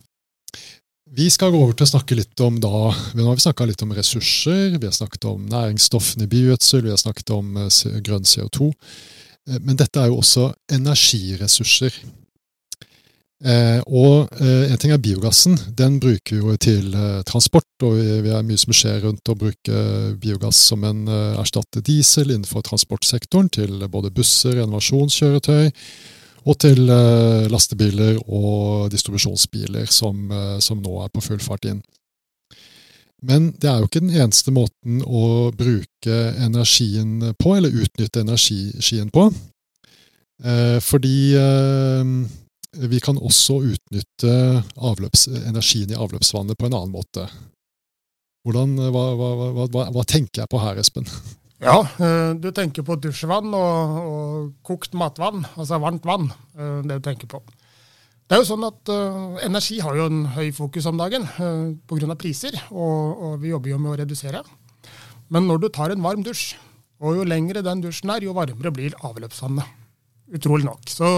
[1.11, 3.95] Vi skal gå over til å snakke litt om da, Nå har snakka litt om
[3.97, 8.69] ressurser, vi har snakket om næringsstoffene i biogjødsel, vi har snakket om eh, grønn CO2.
[9.49, 11.97] Eh, men dette er jo også energiressurser.
[13.39, 15.57] Eh, og en ting er biogassen.
[15.79, 16.93] Den bruker vi jo til
[17.29, 19.83] transport, og vi, er mye som skjer rundt å bruke
[20.21, 21.07] biogass som en
[21.39, 25.71] erstatter diesel innenfor transportsektoren, til både busser, renovasjonskjøretøy
[26.47, 31.81] og til eh, lastebiler og distribusjonsbiler som, eh, som, nå er på full fart inn.
[33.27, 39.11] Men det er jo ikke den eneste måten å bruke energien på, eller utnytte energien
[39.11, 39.27] på.
[40.45, 41.19] Eh, fordi
[42.79, 44.35] vi kan også utnytte
[45.49, 47.27] energien i avløpsvannet på en annen måte.
[48.47, 49.31] Hvordan, hva, hva,
[49.67, 51.09] hva, hva tenker jeg på her, Espen?
[51.59, 56.29] Ja, eh, du tenker på dusjvann og, og, kokt matvann, altså varmt vann.
[56.55, 57.41] Eh, det du tenker på.
[58.29, 61.71] Det er jo sånn at uh, Energi har jo en høy fokus om dagen uh,
[61.89, 62.13] pga.
[62.21, 64.43] priser, og, og, vi jobber jo med å redusere.
[65.33, 66.51] Men når du tar en varm dusj,
[67.01, 69.73] og jo lengre den dusjen er, jo varmere blir avløpsvannet.
[70.37, 70.85] Utrolig nok.
[70.93, 71.09] Så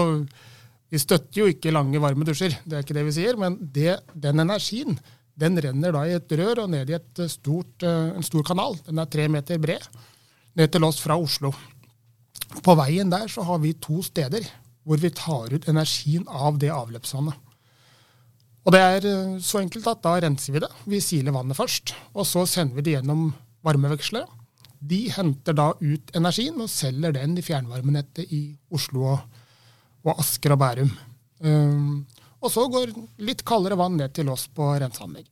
[0.87, 3.35] vi støtter jo ikke lange, varme dusjer, det er ikke det vi sier.
[3.35, 4.95] Men det, den energien
[5.35, 8.79] den renner da i et rør og ned i stort, uh, en stor kanal.
[8.87, 9.83] Den er tre meter bred
[10.57, 11.53] ned til oss fra Oslo.
[12.65, 14.43] På veien der så har vi to steder
[14.87, 17.37] hvor vi tar ut energien av det avløpsvannet.
[18.61, 20.69] Og det er eh, så enkelt at da renser vi det.
[20.89, 21.95] Vi siler vannet først.
[22.13, 23.31] Og så sender vi det gjennom
[23.65, 24.29] varmevekslere.
[24.81, 28.41] De henter da ut energien og selger den i fjernvarmenettet i
[28.73, 29.41] Oslo og,
[30.05, 30.89] og Asker og Bærum.
[31.41, 32.07] Um,
[32.41, 35.27] og så går litt kaldere vann ned til oss på renseanlegg.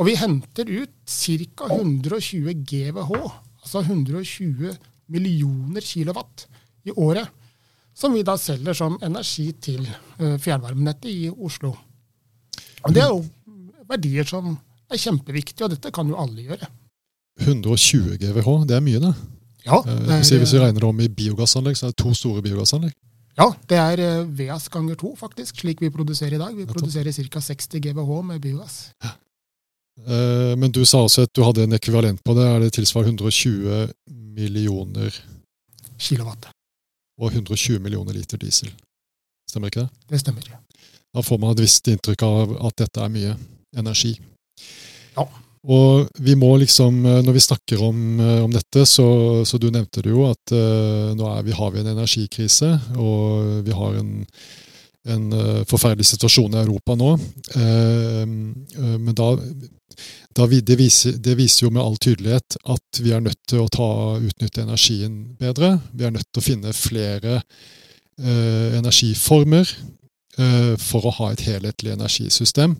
[0.00, 1.68] Og vi henter ut ca.
[1.68, 3.28] 120 GWh
[3.70, 4.74] altså 120
[5.10, 6.46] millioner kilowatt
[6.86, 7.28] i året,
[7.94, 11.74] som vi da selger som energi til uh, fjernvarmenettet i Oslo.
[12.82, 13.24] Og Det er jo
[13.90, 14.54] verdier som
[14.90, 16.70] er kjempeviktige, og dette kan jo alle gjøre.
[17.40, 19.12] 120 GWh, det er mye, det.
[19.66, 22.14] Ja, eh, det er, hvis vi regner det om i biogassanlegg, så er det to
[22.16, 22.94] store biogassanlegg.
[23.38, 26.56] Ja, det er uh, VEAS ganger to, faktisk, slik vi produserer i dag.
[26.56, 27.40] Vi produserer ca.
[27.40, 28.90] 60 GWh med biogass.
[30.06, 30.14] Ja.
[30.14, 32.46] Eh, men du sa også at du hadde en ekvivalent på det.
[32.46, 33.92] Er det tilsvarer 120
[34.36, 35.14] millioner
[36.00, 36.48] Kilowatt.
[37.20, 38.70] Og 120 millioner liter diesel.
[39.50, 39.90] Stemmer ikke det?
[40.14, 40.46] Det stemmer.
[41.10, 43.36] Da får man et visst inntrykk av at dette er mye
[43.76, 44.14] energi.
[45.16, 45.26] Ja.
[45.60, 49.68] Og vi må liksom, eh, når vi snakker om, eh, om dette, så, så, du
[49.70, 53.98] nevnte det jo at uh, nå er vi, har vi en energikrise, og vi har
[54.00, 54.24] en
[55.08, 57.14] en uh, forferdelig situasjon i Europa nå.
[57.54, 58.24] Uh,
[58.76, 59.30] uh, men da,
[60.36, 63.64] da vi, det, viser, det, viser, jo med all tydelighet at vi er nødt til
[63.64, 63.88] å ta,
[64.20, 65.78] utnytte energien bedre.
[65.92, 67.42] Vi er nødt til å finne flere
[68.20, 69.64] energiformer
[70.76, 72.74] for å ha et helhetlig energisystem.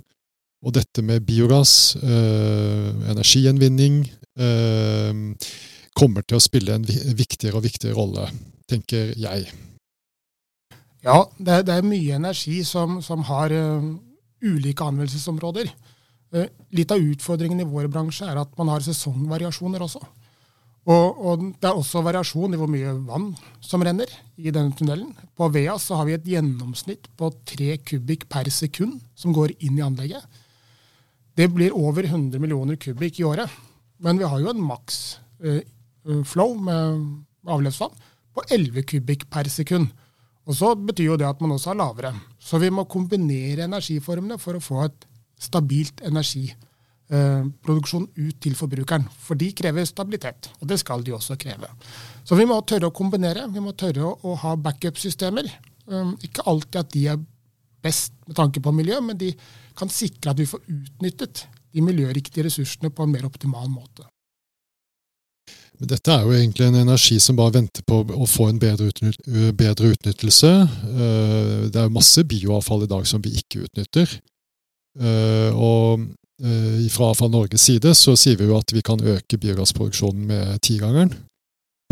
[0.60, 4.02] Og dette med biogass, energigjenvinning,
[5.96, 8.28] kommer til å spille en viktigere og viktigere rolle,
[8.68, 9.48] tenker jeg.
[11.04, 13.84] Ja, det det er mye energi som, som har uh,
[14.44, 15.70] ulike anvendelsesområder.
[16.34, 20.02] Uh, litt av utfordringen i vår bransje er at man har sesongvariasjoner også.
[20.90, 23.30] Og, og, det er også variasjon i hvor mye vann
[23.64, 24.10] som renner
[24.40, 25.12] i denne tunnelen.
[25.36, 29.76] På Vea så har vi et gjennomsnitt på tre kubikk per sekund som går inn
[29.78, 30.24] i anlegget.
[31.36, 33.48] Det blir over 100 millioner kubikk i året.
[34.00, 35.60] Men vi har jo en maks uh,
[36.24, 37.92] flow med avløpsvann
[38.34, 39.92] på 11 kubikk per sekund.
[40.50, 42.10] Og så betyr jo det at man også har lavere.
[42.42, 45.06] Så vi må kombinere energiformene for å få et
[45.40, 46.48] stabilt energi
[47.10, 49.08] Eh, ut til forbrukeren.
[49.18, 51.66] For de krever stabilitet, og det skal de også kreve.
[52.22, 53.48] Så vi må tørre å kombinere.
[53.50, 55.48] Vi må tørre å, ha backup-systemer.
[55.90, 57.18] Um, ikke alltid at de er
[57.82, 59.32] best med tanke på miljø, men de
[59.74, 64.06] kan sikre at vi får utnyttet de miljøriktige ressursene på en mer optimal måte.
[65.80, 70.50] Dette er jo egentlig en energi som bare venter på å få en bedre, utnyttelse.
[70.50, 74.18] Eh, det er masse bioavfall i dag som vi ikke utnytter.
[75.54, 76.02] Og
[76.40, 80.60] Eh, fra, Avfall Norges side så sier vi jo at vi kan øke biogassproduksjonen med
[80.64, 81.12] tigangeren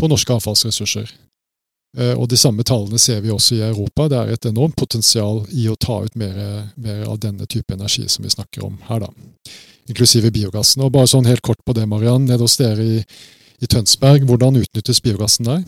[0.01, 1.11] på norske avfallsressurser.
[1.97, 4.07] Eh, og De samme tallene ser vi også i Europa.
[4.09, 8.07] Det er et enormt potensial i å ta ut mer, mer av denne type energi
[8.09, 9.53] som vi snakker om her, da.
[9.89, 10.81] Inklusive biogassen.
[10.85, 12.25] Og bare sånn helt kort på det, Mariann.
[12.25, 13.03] Nede hos dere i,
[13.59, 15.63] i Tønsberg, hvordan utnyttes biogassen der?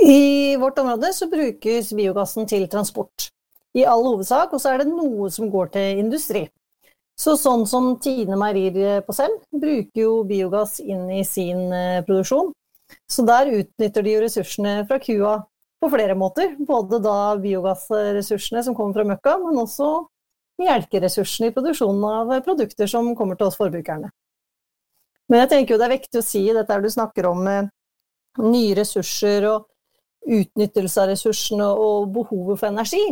[0.00, 3.28] I vårt område så brukes biogassen til transport.
[3.76, 6.48] I all hovedsak, og så er det noe som går til industri.
[7.20, 12.48] Så sånn som Tine Meierier på Sem bruker jo biogass inn i sin eh, produksjon.
[13.10, 15.34] Så der utnytter de jo ressursene fra kua
[15.80, 16.56] på flere måter.
[16.58, 19.90] Både da biogassressursene som kommer fra møkka, men også
[20.60, 24.10] melkeressursene i produksjonen av produkter som kommer til oss forbrukerne.
[25.30, 27.70] Men jeg tenker jo det er viktig å si dette du snakker om med
[28.42, 29.68] nye ressurser og
[30.26, 33.04] utnyttelse av ressursene og behovet for energi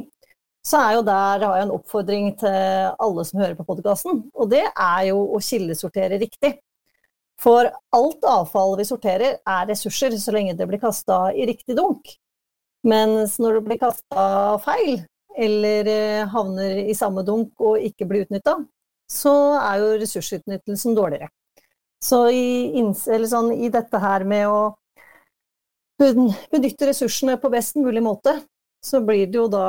[0.69, 4.51] så er jo der har jeg en oppfordring til alle som hører på podkasten, og
[4.53, 6.59] det er jo å kildesortere riktig.
[7.39, 12.11] For alt avfall vi sorterer, er ressurser så lenge det blir kasta i riktig dunk.
[12.89, 14.99] Mens når det blir kasta feil,
[15.39, 18.57] eller eh, havner i samme dunk og ikke blir utnytta,
[19.09, 21.31] så er jo ressursutnyttelsen dårligere.
[21.99, 24.61] Så i, sånn, i dette her med å
[25.99, 28.37] benytte ressursene på best mulig måte,
[28.85, 29.67] så blir det jo da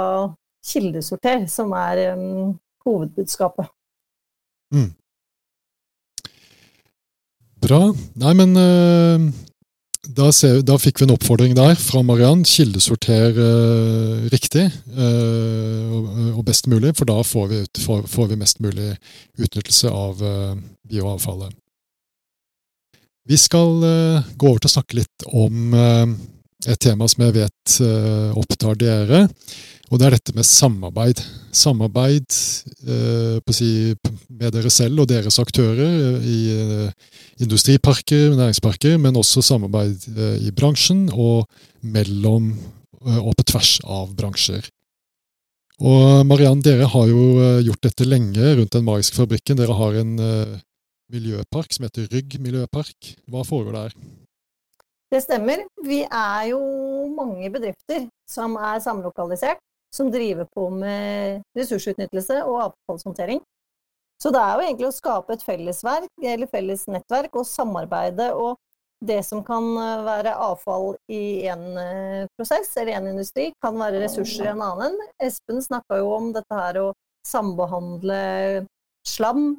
[0.66, 3.70] kildesorter, som er um, hovedbudskapet.
[4.76, 4.92] Mm.
[7.60, 7.80] Bra.
[8.22, 9.26] Nei, men uh,
[10.06, 12.46] da, ser, da, fikk vi en oppfordring der fra Mariann.
[12.48, 18.40] Kildesorter uh, riktig uh, og, best mulig, for da får vi, ut, får, får vi
[18.40, 18.94] mest mulig
[19.42, 20.22] utnyttelse av
[20.88, 21.58] bioavfallet.
[23.30, 23.84] Vi skal
[24.34, 27.76] gå over til å snakke litt om et tema som jeg vet
[28.42, 29.28] opptar dere.
[29.90, 31.22] Og det er dette med samarbeid.
[31.56, 33.70] Samarbeid eh, si,
[34.30, 40.36] med dere selv og deres aktører eh, i eh, industriparker, næringsparker, men også samarbeid eh,
[40.46, 41.50] i bransjen og
[41.82, 44.70] mellom eh, og på tvers av bransjer.
[45.80, 49.58] Og Mariann, dere har jo eh, gjort dette lenge rundt Den magiske fabrikken.
[49.58, 50.14] Dere har en
[51.14, 53.14] miljøpark som heter Rygg miljøpark.
[53.30, 53.98] Hva foregår der?
[55.10, 55.64] Det stemmer.
[55.82, 56.60] Vi er jo
[57.16, 59.62] mange bedrifter som er samlokalisert
[59.96, 63.42] som driver på med ressursutnyttelse og avfallshåndtering.
[64.22, 68.34] Så det er jo egentlig å skape et fellesverk, eller felles nettverk, og samarbeide.
[68.36, 68.60] Og
[69.06, 69.66] det som kan
[70.06, 74.98] være avfall i en eh, prosess eller en industri, kan være ressurser i en annen.
[75.24, 76.90] Espen snakka jo om dette her å
[77.26, 78.20] sambehandle
[79.08, 79.54] slam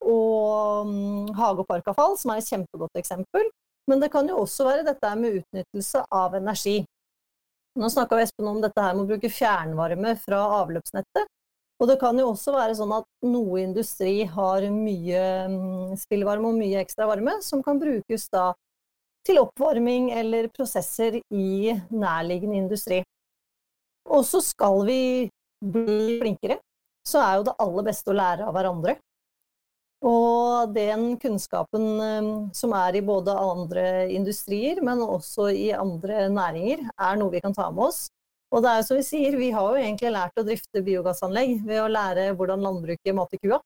[0.00, 3.50] og mm, hage- og parkavfall, som er et kjempegodt eksempel.
[3.90, 6.78] Men det kan jo også være dette med utnyttelse av energi.
[7.78, 11.28] Nå snakka Espen om dette her med å bruke fjernvarme fra avløpsnettet.
[11.80, 16.58] Og det kan jo også være sånn at noe industri har mye mm, spillvarme og
[16.58, 18.50] mye ekstra varme, som kan brukes da
[19.26, 23.00] til oppvarming eller prosesser i nærliggende industri.
[24.10, 25.02] Og så skal vi
[25.60, 26.58] bli flinkere,
[27.06, 28.96] så er jo det aller beste å lære av hverandre.
[30.06, 33.84] Og den kunnskapen eh, som er i både andre
[34.14, 38.06] industrier, men også i andre næringer, er noe vi kan ta med oss.
[38.50, 41.60] Og det er jo som vi sier, vi har jo egentlig lært å drifte biogassanlegg
[41.68, 43.60] ved å lære hvordan landbruket mater kua.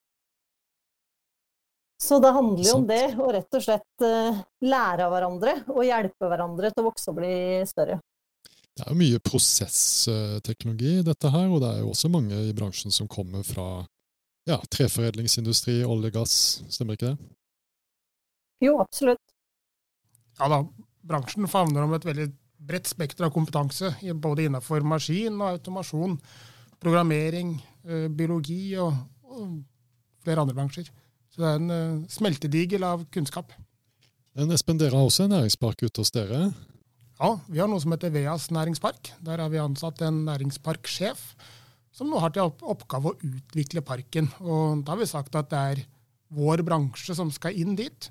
[2.03, 5.87] Så det handler jo om det, å rett og slett eh, lære av hverandre og
[5.87, 7.37] hjelpe hverandre til å vokse og bli
[7.71, 8.01] større.
[8.75, 12.55] Det er jo mye prosessteknologi i dette her, og det er jo også mange i
[12.57, 13.85] bransjen som kommer fra
[14.49, 16.37] ja, treforedlingsindustri, olje, gass.
[16.73, 17.31] Stemmer ikke det?
[18.65, 19.23] Jo, absolutt.
[20.39, 20.63] Ja da,
[21.07, 22.29] bransjen favner om et veldig
[22.65, 23.93] bredt spekter av kompetanse,
[24.25, 26.17] både innenfor maskin og automasjon,
[26.83, 28.95] programmering, eh, biologi og,
[29.29, 29.59] og
[30.25, 30.89] flere andre bransjer.
[31.35, 33.51] Så det er en uh, smeltedigel av kunnskap.
[34.39, 36.47] Men Espen, dere har også en næringspark ute hos dere?
[37.19, 39.11] Ja, vi har noe som heter Veas næringspark.
[39.27, 41.25] Der har vi ansatt en næringsparksjef
[41.95, 44.29] som nå har til oppgave å utvikle parken.
[44.43, 45.83] Og da har vi sagt at det er
[46.35, 48.09] vår bransje som skal inn dit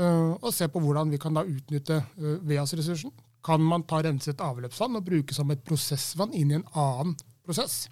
[0.00, 3.12] uh, og se på hvordan vi kan da utnytte uh, Veas-ressursen.
[3.44, 7.84] Kan man ta renset avløpsvann og bruke som et prosessvann inn i en annen prosess?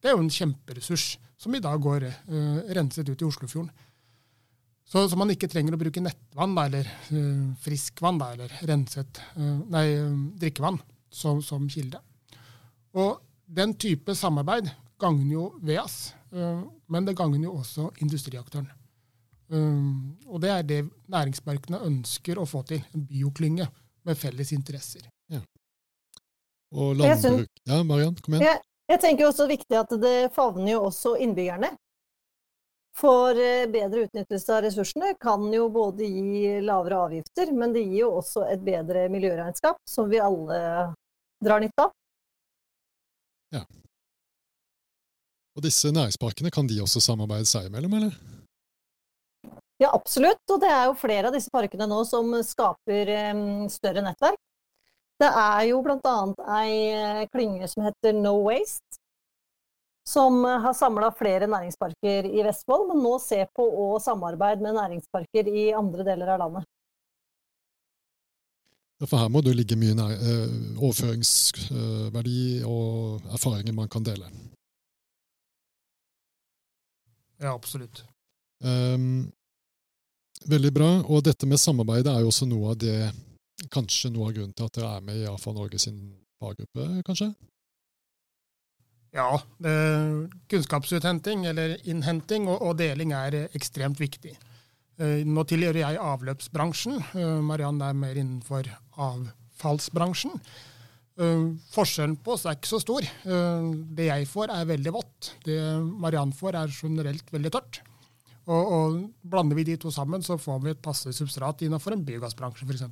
[0.00, 3.72] Det er jo en kjemperessurs som i dag går uh, renset ut i Oslofjorden.
[4.90, 9.20] Så, så, man ikke trenger å bruke nettvann da, eller uh, friskvann da, eller renset
[9.36, 9.84] uh, nei,
[10.40, 10.80] drikkevann
[11.14, 12.00] som, som, kilde.
[12.98, 18.70] Og den type samarbeid gagner jo VEAS, uh, men det gagner jo også industriaktøren.
[20.30, 20.76] og det er det
[21.10, 22.84] næringsparkene ønsker å få til.
[22.94, 23.66] En bioklynge
[24.06, 25.08] med felles interesser.
[25.26, 25.40] Ja.
[26.70, 28.46] Og landbruk Ja, Mariann, kom igjen.
[28.46, 28.60] Jeg,
[28.92, 31.72] jeg tenker også viktig at det favner jo også innbyggerne.
[33.00, 38.02] For eh, bedre utnyttelse av ressursene kan jo både gi lavere avgifter, men det gir
[38.04, 40.58] jo også et bedre miljøregnskap, som vi alle
[41.40, 41.94] drar nytte av.
[43.54, 43.64] Ja.
[45.56, 48.14] Og disse næringsparkene, kan de også samarbeide seg imellom, eller?
[49.80, 50.42] Ja, absolutt.
[50.52, 54.40] Og det er jo flere av disse parkene nå som skaper um, større nettverk.
[55.20, 56.16] Det er jo bl.a.
[56.56, 58.96] ei eh, klynge som heter No Waste,
[60.08, 65.50] som har samla flere næringsparker i Vestfold, men nå ser på å samarbeide med næringsparker
[65.52, 66.68] i andre deler av landet.
[69.06, 74.28] For her må det ligge mye nær, eh, overføringsverdi og erfaringer man kan dele.
[77.40, 78.02] Ja, absolutt.
[78.60, 79.30] Um,
[80.44, 80.90] veldig bra.
[81.08, 83.00] Og dette med samarbeid er jo også noe av det
[83.68, 85.98] Kanskje noe av grunnen til at dere er med i AFA Norge sin
[86.40, 87.26] faggruppe, kanskje?
[89.12, 89.42] Ja,
[90.48, 94.32] kunnskapsuthenting eller innhenting og, og, deling er ekstremt viktig.
[95.00, 96.98] Eh, nå tilhører jeg avløpsbransjen.
[97.16, 98.66] Eh, Mariann er mer innenfor
[99.00, 100.34] avfallsbransjen.
[101.20, 103.06] Eh, forskjellen på oss er ikke så stor.
[103.20, 105.32] Det jeg får, er veldig vått.
[105.46, 105.60] Det
[106.02, 107.80] Mariann får, er generelt veldig tørt.
[108.50, 112.04] Og, og, Blander vi de to sammen, så får vi et passe substrat innenfor en
[112.04, 112.86] biogassbransje f.eks.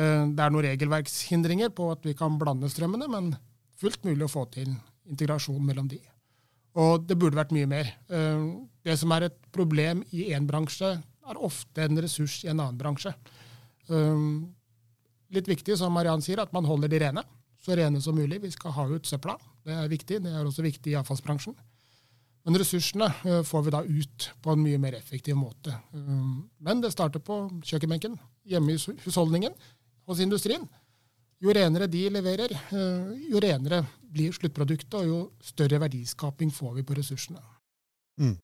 [0.00, 3.32] Det er noen regelverkshindringer på at vi kan blande strømmene, men
[3.80, 4.70] fullt mulig å få til
[5.10, 5.98] integrasjon mellom de.
[6.80, 7.90] Og det burde vært mye mer.
[8.08, 8.44] Eh,
[8.86, 10.94] det som er et problem i én bransje,
[11.30, 13.12] er ofte en ressurs i en annen bransje.
[13.90, 14.22] Eh,
[15.36, 17.26] litt viktig, som Mariann sier, at man holder de rene.
[17.60, 18.40] Så rene som mulig.
[18.40, 19.36] Vi skal ha ut søpla.
[19.66, 20.22] Det er viktig.
[20.24, 21.58] Det er også viktig i avfallsbransjen.
[22.48, 25.74] Men ressursene eh, får vi da ut på en mye mer effektiv måte.
[25.92, 28.16] Men det starter på kjøkkenbenken,
[28.48, 29.52] hjemme i husholdningen,
[30.08, 30.64] hos industrien.
[31.40, 32.52] Jo renere de leverer,
[33.28, 37.42] jo renere blir sluttproduktet, og jo større verdiskaping får vi på ressursene.
[38.20, 38.36] Mm.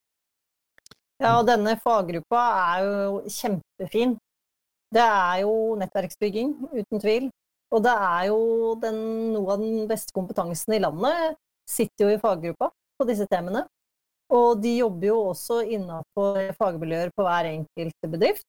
[1.22, 4.16] Ja, og denne faggruppa er jo kjempefin.
[4.94, 7.30] Det er jo nettverksbygging, uten tvil.
[7.74, 8.40] Og det er jo
[8.82, 8.98] den,
[9.34, 11.34] noe av den beste kompetansen i landet
[11.66, 13.64] sitter jo i faggruppa på disse temaene.
[14.36, 18.46] Og de jobber jo også innenfor fagmiljøer på hver enkelt bedrift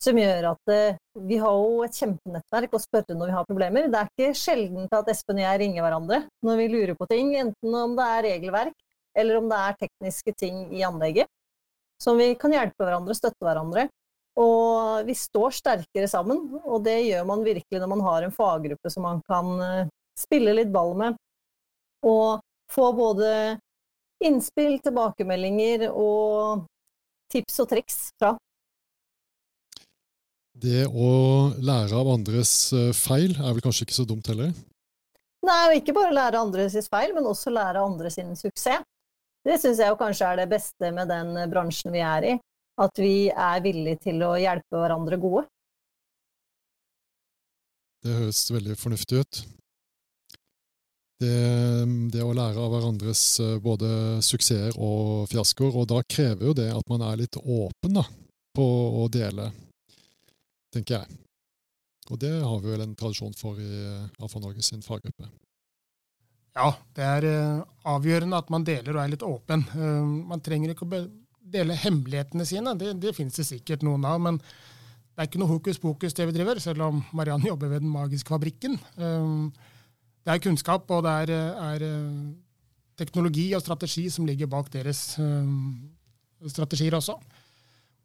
[0.00, 3.88] som gjør at uh, vi har jo et kjempenettverk å spørre når vi har problemer.
[3.92, 7.34] Det er ikke sjelden at Espen og jeg ringer hverandre når vi lurer på ting,
[7.40, 8.76] enten om det er regelverk
[9.18, 11.26] eller om det er tekniske ting i anlegget,
[12.00, 13.88] som vi kan hjelpe hverandre, støtte hverandre.
[14.38, 18.92] Og vi står sterkere sammen, og det gjør man virkelig når man har en faggruppe
[18.92, 21.18] som man kan uh, spille litt ball med,
[22.06, 23.58] og få både
[24.22, 26.64] innspill, tilbakemeldinger og
[27.32, 28.36] tips og triks fra.
[30.60, 31.10] Det å
[31.62, 34.50] lære av andres eh, feil er vel kanskje ikke så dumt heller?
[35.46, 38.84] Nei, og ikke bare lære andres feil, men også lære andre sin suksess.
[39.40, 42.34] Det syns jeg kanskje er det beste med den bransjen vi er i.
[42.80, 45.46] At vi er villige til å hjelpe hverandre gode.
[48.04, 49.40] Det høres veldig fornuftig ut.
[51.20, 51.32] Det,
[52.12, 56.68] det, å lære av hverandres eh, både suksesser og fiaskoer, og da krever jo det
[56.72, 58.04] at man er litt åpen da,
[58.56, 58.68] på
[59.00, 59.50] å dele
[60.74, 61.20] tenker jeg.
[62.10, 63.70] Og det har vi vel en tradisjon for i
[64.22, 65.28] AFA sin faggruppe.
[66.58, 67.62] Ja, det er uh,
[67.94, 69.62] avgjørende at man deler og er litt åpen.
[69.70, 70.02] Uh,
[70.32, 71.04] man trenger ikke å
[71.50, 74.18] dele hemmelighetene sine, det, det finnes det sikkert noen av.
[74.22, 77.84] Men det er ikke noe hokus pokus det vi driver, selv om Mariann jobber ved
[77.84, 78.78] Den magiske fabrikken.
[78.98, 79.50] Uh,
[80.26, 81.30] det er kunnskap, og det er,
[81.64, 81.84] er
[82.98, 85.14] teknologi og strategi som ligger bak deres
[86.52, 87.14] strategier også.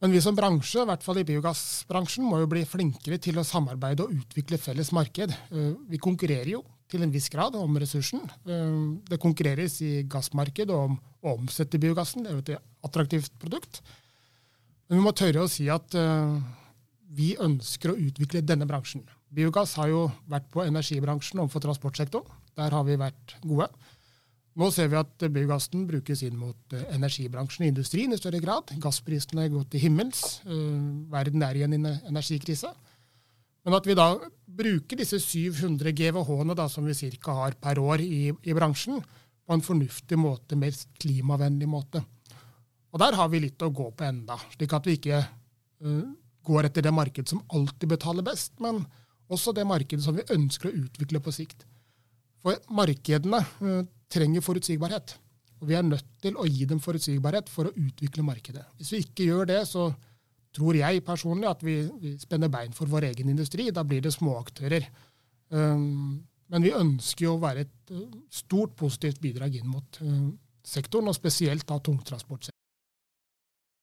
[0.04, 3.46] Men vi som bransje, i hvert fall i biogassbransjen, må jo bli flinkere til å
[3.48, 5.32] samarbeide og utvikle felles marked.
[5.32, 8.22] Eh, vi konkurrerer jo til en viss grad om ressursen.
[8.46, 8.76] Eh,
[9.10, 12.26] det konkurreres i gassmarkedet om å omsette biogassen.
[12.26, 13.82] Det er jo et attraktivt produkt.
[14.90, 16.38] Men vi må tørre å si at eh,
[17.16, 19.06] vi ønsker å utvikle denne bransjen.
[19.36, 22.44] Biogass har jo vært på energibransjen overfor transportsektoren.
[22.56, 23.68] Der har vi vært gode.
[24.56, 28.72] Nå ser vi at biogassen brukes inn mot eh, energibransjen og industrien i større grad.
[28.80, 30.22] Gassprisene er gått til himmels.
[30.48, 30.78] Eh,
[31.12, 32.72] verden er i en energikrise.
[33.66, 34.14] Men at vi da
[34.46, 37.34] bruker disse 700 GWh-ene som vi ca.
[37.42, 39.02] har per år i, i, bransjen,
[39.46, 42.04] på en fornuftig måte, mer klimavennlig måte.
[42.94, 46.06] Og der har vi litt å gå på enda, slik at vi ikke uh,
[46.48, 48.86] går etter det markedet som alltid betaler best, men
[49.28, 51.66] også det markedet som vi ønsker å utvikle på sikt.
[52.46, 55.16] For markedene uh, trenger forutsigbarhet.
[55.62, 58.66] Og vi er nødt til å gi dem forutsigbarhet for å utvikle markedet.
[58.80, 59.88] Hvis vi ikke gjør det, så
[60.56, 63.70] tror jeg personlig at vi, vi spenner bein for vår egen industri.
[63.76, 64.88] Da blir det småaktører.
[65.50, 70.30] Um, men vi ønsker jo å være et uh, stort positivt bidrag inn mot uh,
[70.66, 72.62] sektoren, og spesielt da tungtransportsektoren.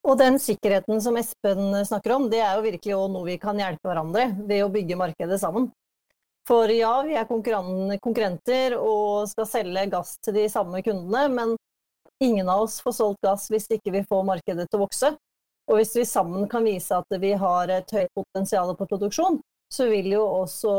[0.03, 3.87] Og den sikkerheten som Espen snakker om, det er jo virkelig noe vi kan hjelpe
[3.87, 5.69] hverandre ved å bygge markedet sammen.
[6.49, 11.55] For ja, vi er konkurrenter og skal selge gass til de samme kundene, men
[12.23, 15.13] ingen av oss får solgt gass hvis ikke vi får markedet til å vokse.
[15.71, 19.39] Og hvis vi sammen kan vise at vi har et høyt potensial på produksjon,
[19.73, 20.73] så vil jo også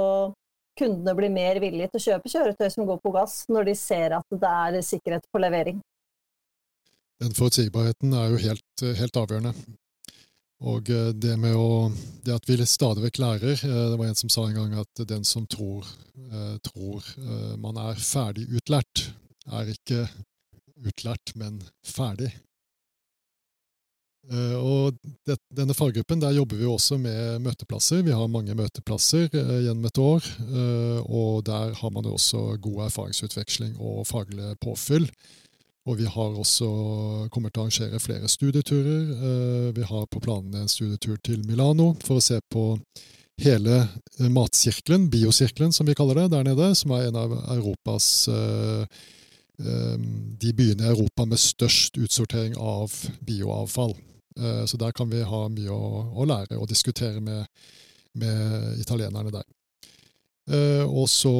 [0.80, 4.18] kundene bli mer villige til å kjøpe kjøretøy som går på gass, når de ser
[4.18, 5.80] at det er sikkerhet på levering.
[7.24, 9.54] Den forutsigbarheten er jo helt, helt avgjørende.
[10.64, 11.92] Og eh, det med å
[12.24, 15.04] Det at vi stadig vekk lærer eh, Det var en som sa en gang at
[15.10, 17.04] den som tror, eh, tror
[17.60, 19.10] man er ferdig utlært,
[19.52, 20.08] er ikke
[20.84, 22.32] utlært, men ferdig.
[24.24, 24.96] Og
[25.28, 28.04] det, denne faggruppen, der jobber vi også med møteplasser.
[28.08, 30.30] Vi har mange møteplasser gjennom et år,
[31.04, 35.10] og der har man også god erfaringsutveksling og faglig påfyll.
[35.84, 36.68] Og vi har også
[37.34, 39.02] kommer til å arrangere flere studieturer.
[39.14, 42.70] Eh, vi har på planene en studietur til Milano for å se på
[43.44, 48.08] hele eh, matsirkelen, biosirkelen som vi kaller det, der nede, som er en av Europas
[48.32, 49.04] eh,
[49.64, 53.94] de byene i Europa med størst utsortering av bioavfall.
[54.66, 57.46] Så der kan vi ha mye å, lære og diskutere med,
[58.18, 59.46] med italienerne der.
[60.44, 61.32] Uh, og så,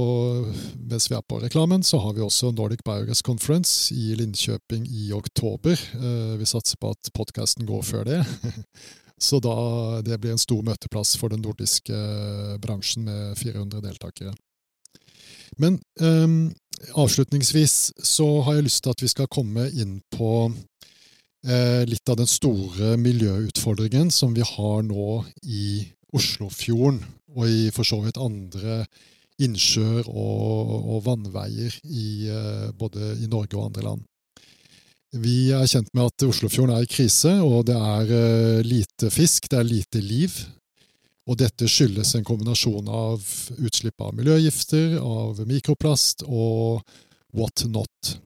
[0.80, 5.10] mens vi er på reklamen, så har vi også Nordic Biogas Conference i Linkjøping i
[5.12, 5.80] oktober.
[5.98, 8.22] Uh, vi satser på at podkasten går før det.
[9.28, 9.56] så da,
[10.08, 11.98] det blir en stor møteplass for den nordiske
[12.64, 14.32] bransjen med 400 deltakere.
[15.60, 16.54] Men um,
[16.96, 22.22] avslutningsvis så har jeg lyst til at vi skal komme inn på uh, litt av
[22.22, 27.02] den store miljøutfordringen som vi har nå i Oslofjorden
[27.34, 28.84] og i for så vidt andre
[29.42, 34.04] innsjøer og, og vannveier i, eh, både i Norge og andre land.
[35.14, 39.50] Vi er kjent med at Oslofjorden er i krise, og det er eh, lite fisk,
[39.50, 40.38] det er lite liv.
[41.30, 43.22] Og dette skyldes en kombinasjon av
[43.56, 46.82] utslipp av miljøgifter, av mikroplast og
[47.34, 48.18] what not.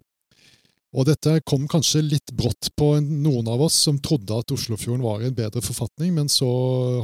[0.97, 5.21] Og dette kom kanskje litt brått på noen av oss som trodde at Oslofjorden var
[5.21, 6.47] i en bedre forfatning, men så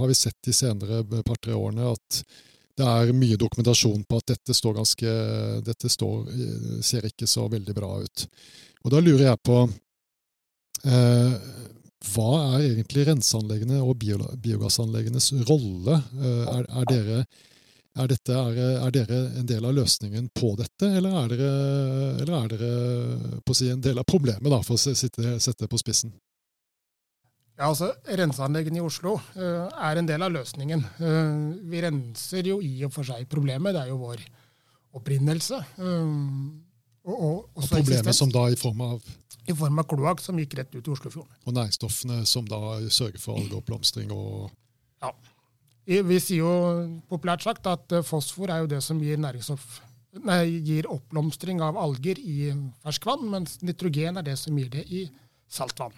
[0.02, 2.24] har vi sett de senere par-tre årene at
[2.74, 5.12] det er mye dokumentasjon på at dette står ganske
[5.68, 6.24] Dette står,
[6.82, 8.26] ser ikke så veldig bra ut.
[8.84, 9.60] Og da lurer jeg på
[10.90, 11.36] eh,
[12.10, 16.00] Hva er egentlig renseanleggene og biogassanleggenes rolle?
[16.18, 17.20] Eh, er, er dere
[17.94, 21.50] er, dette, er, er, dere en del av løsningen på dette, eller er dere,
[22.24, 25.82] eller er dere si, en del av problemet, da, for å sitte, sette det på
[25.82, 26.14] spissen?
[27.54, 30.82] Ja, altså, Renseanleggene i Oslo uh, er en del av løsningen.
[30.98, 34.24] Uh, vi renser jo i og for seg problemet, det er jo vår
[34.98, 35.60] opprinnelse.
[35.78, 36.58] Uh,
[37.04, 38.24] og, og, og problemet eksistens.
[38.24, 39.06] som da i form av
[39.44, 41.30] I form av kloakk som gikk rett ut i Oslofjorden.
[41.44, 44.50] Og næringsstoffene som da sørger for algeoppblomstring og
[45.04, 45.12] Ja.
[45.84, 46.54] Vi sier jo
[47.12, 52.20] populært sagt at eh, fosfor er jo det som gir, nei, gir oppblomstring av alger
[52.20, 52.54] i
[52.84, 55.04] ferskvann, mens nitrogen er det som gir det i
[55.52, 55.96] saltvann.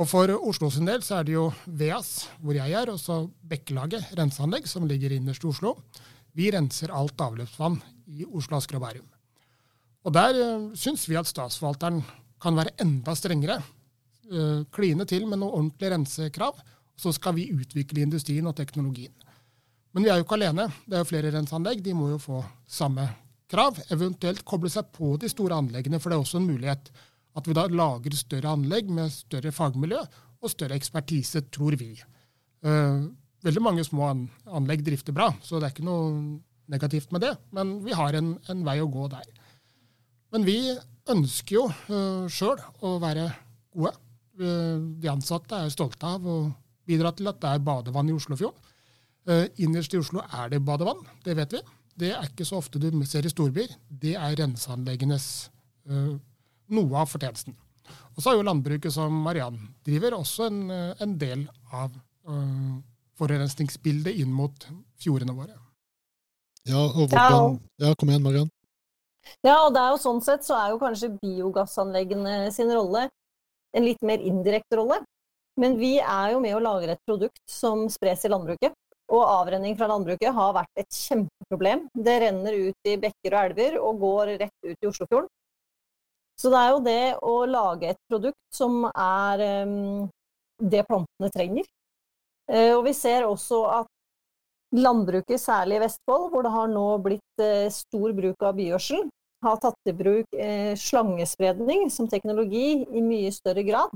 [0.00, 3.26] Og For Oslo sin del så er det jo VEAS, hvor jeg er, og så
[3.50, 5.74] Bekkelaget renseanlegg, som ligger innerst i Oslo.
[6.32, 7.76] Vi renser alt avløpsvann
[8.08, 9.08] i Oslo, Asker og Bærum.
[10.08, 12.00] Og Der uh, syns vi at statsforvalteren
[12.40, 13.58] kan være enda strengere.
[14.30, 16.56] Uh, kline til med noen ordentlige rensekrav
[17.00, 19.14] så skal vi utvikle industrien og teknologien.
[19.94, 20.68] Men vi er jo ikke alene.
[20.86, 21.82] Det er jo flere renseanlegg.
[21.82, 23.08] De må jo få samme
[23.50, 23.80] krav.
[23.90, 26.92] Eventuelt koble seg på de store anleggene, for det er også en mulighet
[27.38, 30.00] at vi da lager større anlegg med større fagmiljø
[30.40, 31.92] og større ekspertise, tror vi.
[32.66, 33.10] Uh,
[33.44, 36.14] veldig mange små anlegg drifter bra, så det er ikke noe
[36.70, 37.34] negativt med det.
[37.54, 39.26] Men vi har en, en vei å gå der.
[40.34, 40.58] Men vi
[41.10, 43.28] ønsker jo uh, sjøl å være
[43.74, 43.94] gode.
[44.40, 46.40] Uh, de ansatte er stolte av å
[46.90, 48.68] bidra til at det er badevann i Oslofjorden.
[49.28, 51.62] Uh, innerst i Oslo er det badevann, det vet vi.
[52.00, 53.74] Det er ikke så ofte du ser i storbyer.
[53.88, 55.26] Det er renseanleggenes
[55.90, 56.14] uh,
[56.74, 57.56] noe av fortjenesten.
[58.14, 61.92] Og så har jo landbruket som Mariann driver, også en, en del av
[62.30, 62.78] uh,
[63.20, 64.66] forurensningsbildet inn mot
[65.00, 65.58] fjordene våre.
[66.68, 68.50] Ja, og hvordan Ja, kom igjen, Mariann.
[69.44, 73.08] Ja, og det er jo sånn sett så er jo kanskje biogassanleggene sin rolle
[73.76, 75.00] en litt mer indirekte rolle.
[75.58, 78.76] Men vi er jo med og lager et produkt som spres i landbruket.
[79.10, 81.88] Og avrenning fra landbruket har vært et kjempeproblem.
[81.94, 85.30] Det renner ut i bekker og elver og går rett ut i Oslofjorden.
[86.40, 90.06] Så det er jo det å lage et produkt som er um,
[90.62, 91.66] det plantene trenger.
[92.48, 93.90] Uh, og vi ser også at
[94.72, 99.04] landbruket, særlig i Vestfold, hvor det har nå blitt uh, stor bruk av bigjødsel,
[99.44, 103.92] har tatt i bruk uh, slangespredning som teknologi i mye større grad.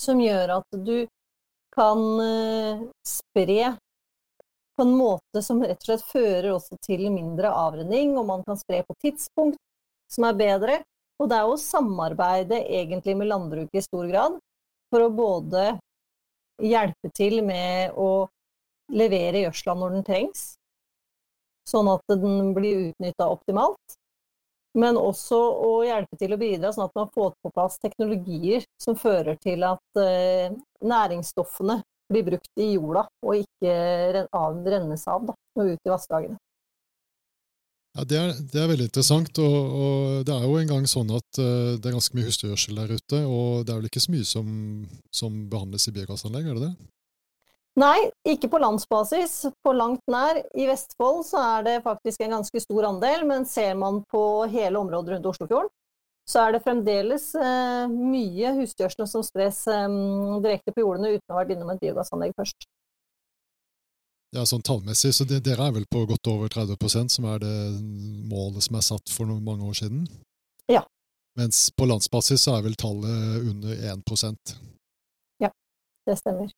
[0.00, 1.06] Som gjør at du
[1.74, 2.00] kan
[3.06, 3.74] spre
[4.74, 8.58] på en måte som rett og slett fører også til mindre avrenning, og man kan
[8.58, 9.60] spre på tidspunkt
[10.10, 10.80] som er bedre.
[11.22, 14.38] Og det er jo samarbeide egentlig med landbruket i stor grad
[14.90, 15.76] for å både
[16.62, 18.26] hjelpe til med å
[18.94, 20.42] levere gjødsla når den trengs,
[21.70, 23.96] sånn at den blir utnytta optimalt,
[24.78, 28.98] men også å hjelpe til å bidra sånn at man får på plass teknologier som
[28.98, 30.54] fører til at uh,
[30.84, 31.80] næringsstoffene
[32.12, 34.24] blir brukt i jorda, og ikke
[34.66, 36.36] rennes av og ut i vassdragene.
[37.94, 39.38] Ja, det er, det er, veldig interessant.
[39.38, 42.80] Og, og, det er jo en gang sånn at uh, det er ganske mye husdyrgjødsel
[42.80, 43.20] der ute.
[43.22, 44.48] Og det er vel ikke så mye som,
[45.14, 46.90] som behandles i biogassanlegg, er det det?
[47.80, 49.48] Nei, ikke på landsbasis.
[49.66, 50.38] På langt nær.
[50.54, 54.22] I Vestfold så er det faktisk en ganske stor andel, men ser man på
[54.52, 55.72] hele området rundt Oslofjorden,
[56.30, 59.98] så er det fremdeles eh, mye husdyrgjødsel som spres eh,
[60.44, 62.68] direkte på jordene uten å ha vært innom et biogassanlegg først
[64.34, 67.54] ja, sånn tallmessig, så det, dere er vel på godt over 30% som er det
[68.30, 70.08] målet som er satt for noen mange år siden?
[70.70, 70.82] Ja.
[71.38, 74.56] Mens på landsbasis så er vel tallet under 1%
[75.42, 75.52] Ja,
[76.08, 76.50] det stemmer.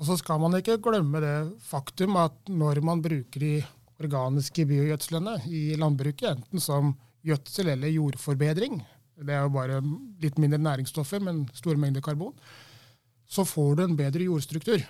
[0.00, 1.36] Og så skal man ikke glemme det
[1.68, 3.52] faktum at når man bruker de
[4.00, 6.94] organiske biogjødslene i landbruket, enten som
[7.26, 8.80] gjødsel eller jordforbedring,
[9.20, 9.82] det er jo bare
[10.22, 12.32] litt mindre næringsstoffer, men store mengder karbon,
[13.28, 14.80] så får du en bedre jordstruktur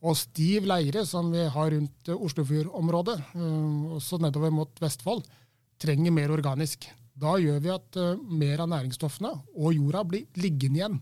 [0.00, 5.26] og stiv leire som vi har rundt Oslofjordområdet, uh, også nedover mot Vestfold,
[5.80, 6.86] trenger mer organisk.
[7.12, 10.96] Da gjør vi at uh, mer av næringsstoffene og jorda blir liggende igjen.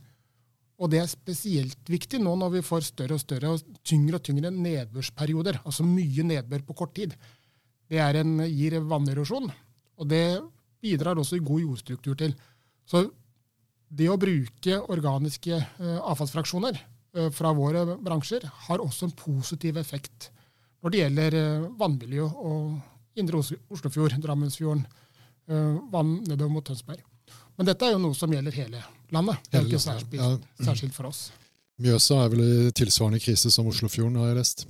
[0.79, 4.27] Og det er spesielt viktig nå når vi får større og større og tyngre og
[4.27, 7.17] tyngre nedbørsperioder, altså mye nedbør på kort tid.
[7.89, 9.49] Det en, gir vannerosjon,
[9.99, 10.39] og det
[10.83, 12.37] bidrar også i god jordstruktur til.
[12.87, 13.09] Så
[13.89, 16.79] det å bruke organiske uh, avfallsfraksjoner
[17.17, 20.31] Eh, fra våre bransjer har også en positiv effekt
[20.83, 24.85] når det gjelder eh, vannmiljø og indre Oslofjord, Drammensfjorden,
[25.49, 27.03] eh, vann nedover mot Tønsberg.
[27.59, 28.81] Men dette er jo noe som gjelder hele
[29.15, 29.45] landet.
[29.51, 31.29] Det er ikke særskilt, særskilt for oss.
[31.83, 34.67] Mjøsa er vel i tilsvarende krise som Oslofjorden, har jeg lest.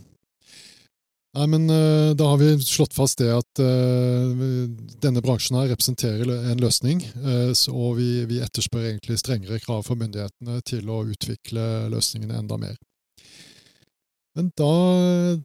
[1.36, 4.68] Nei, men uh, Da har vi slått fast det at uh,
[5.02, 7.02] denne bransjen her representerer en løsning.
[7.20, 12.58] Uh, og vi, vi, etterspør egentlig strengere krav for myndighetene til å utvikle løsningene enda
[12.60, 12.78] mer.
[14.38, 14.72] Men da,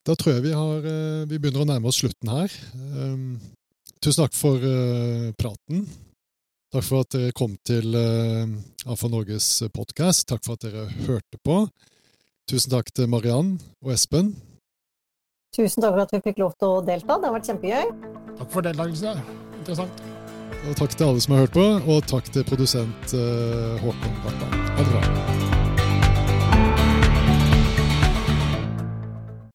[0.06, 0.84] da tror jeg vi, har,
[1.26, 2.56] vi begynner å nærme oss slutten her.
[2.94, 3.40] Um,
[4.04, 4.62] tusen takk for
[5.40, 5.88] praten.
[6.74, 9.46] Takk for at dere kom til AFA Norges
[9.76, 10.26] podkast.
[10.32, 11.60] Takk for at dere hørte på.
[12.50, 14.32] Tusen takk til Mariann og Espen.
[15.54, 17.20] Tusen takk for at vi fikk lov til å delta.
[17.22, 17.94] Det har vært kjempegøy.
[18.40, 19.14] Takk for deltakelse.
[19.60, 20.02] Interessant.
[20.64, 24.50] Og takk til alle som har hørt på, og takk til produsent uh, Håkon Bratta.
[24.74, 25.23] Ha det bra.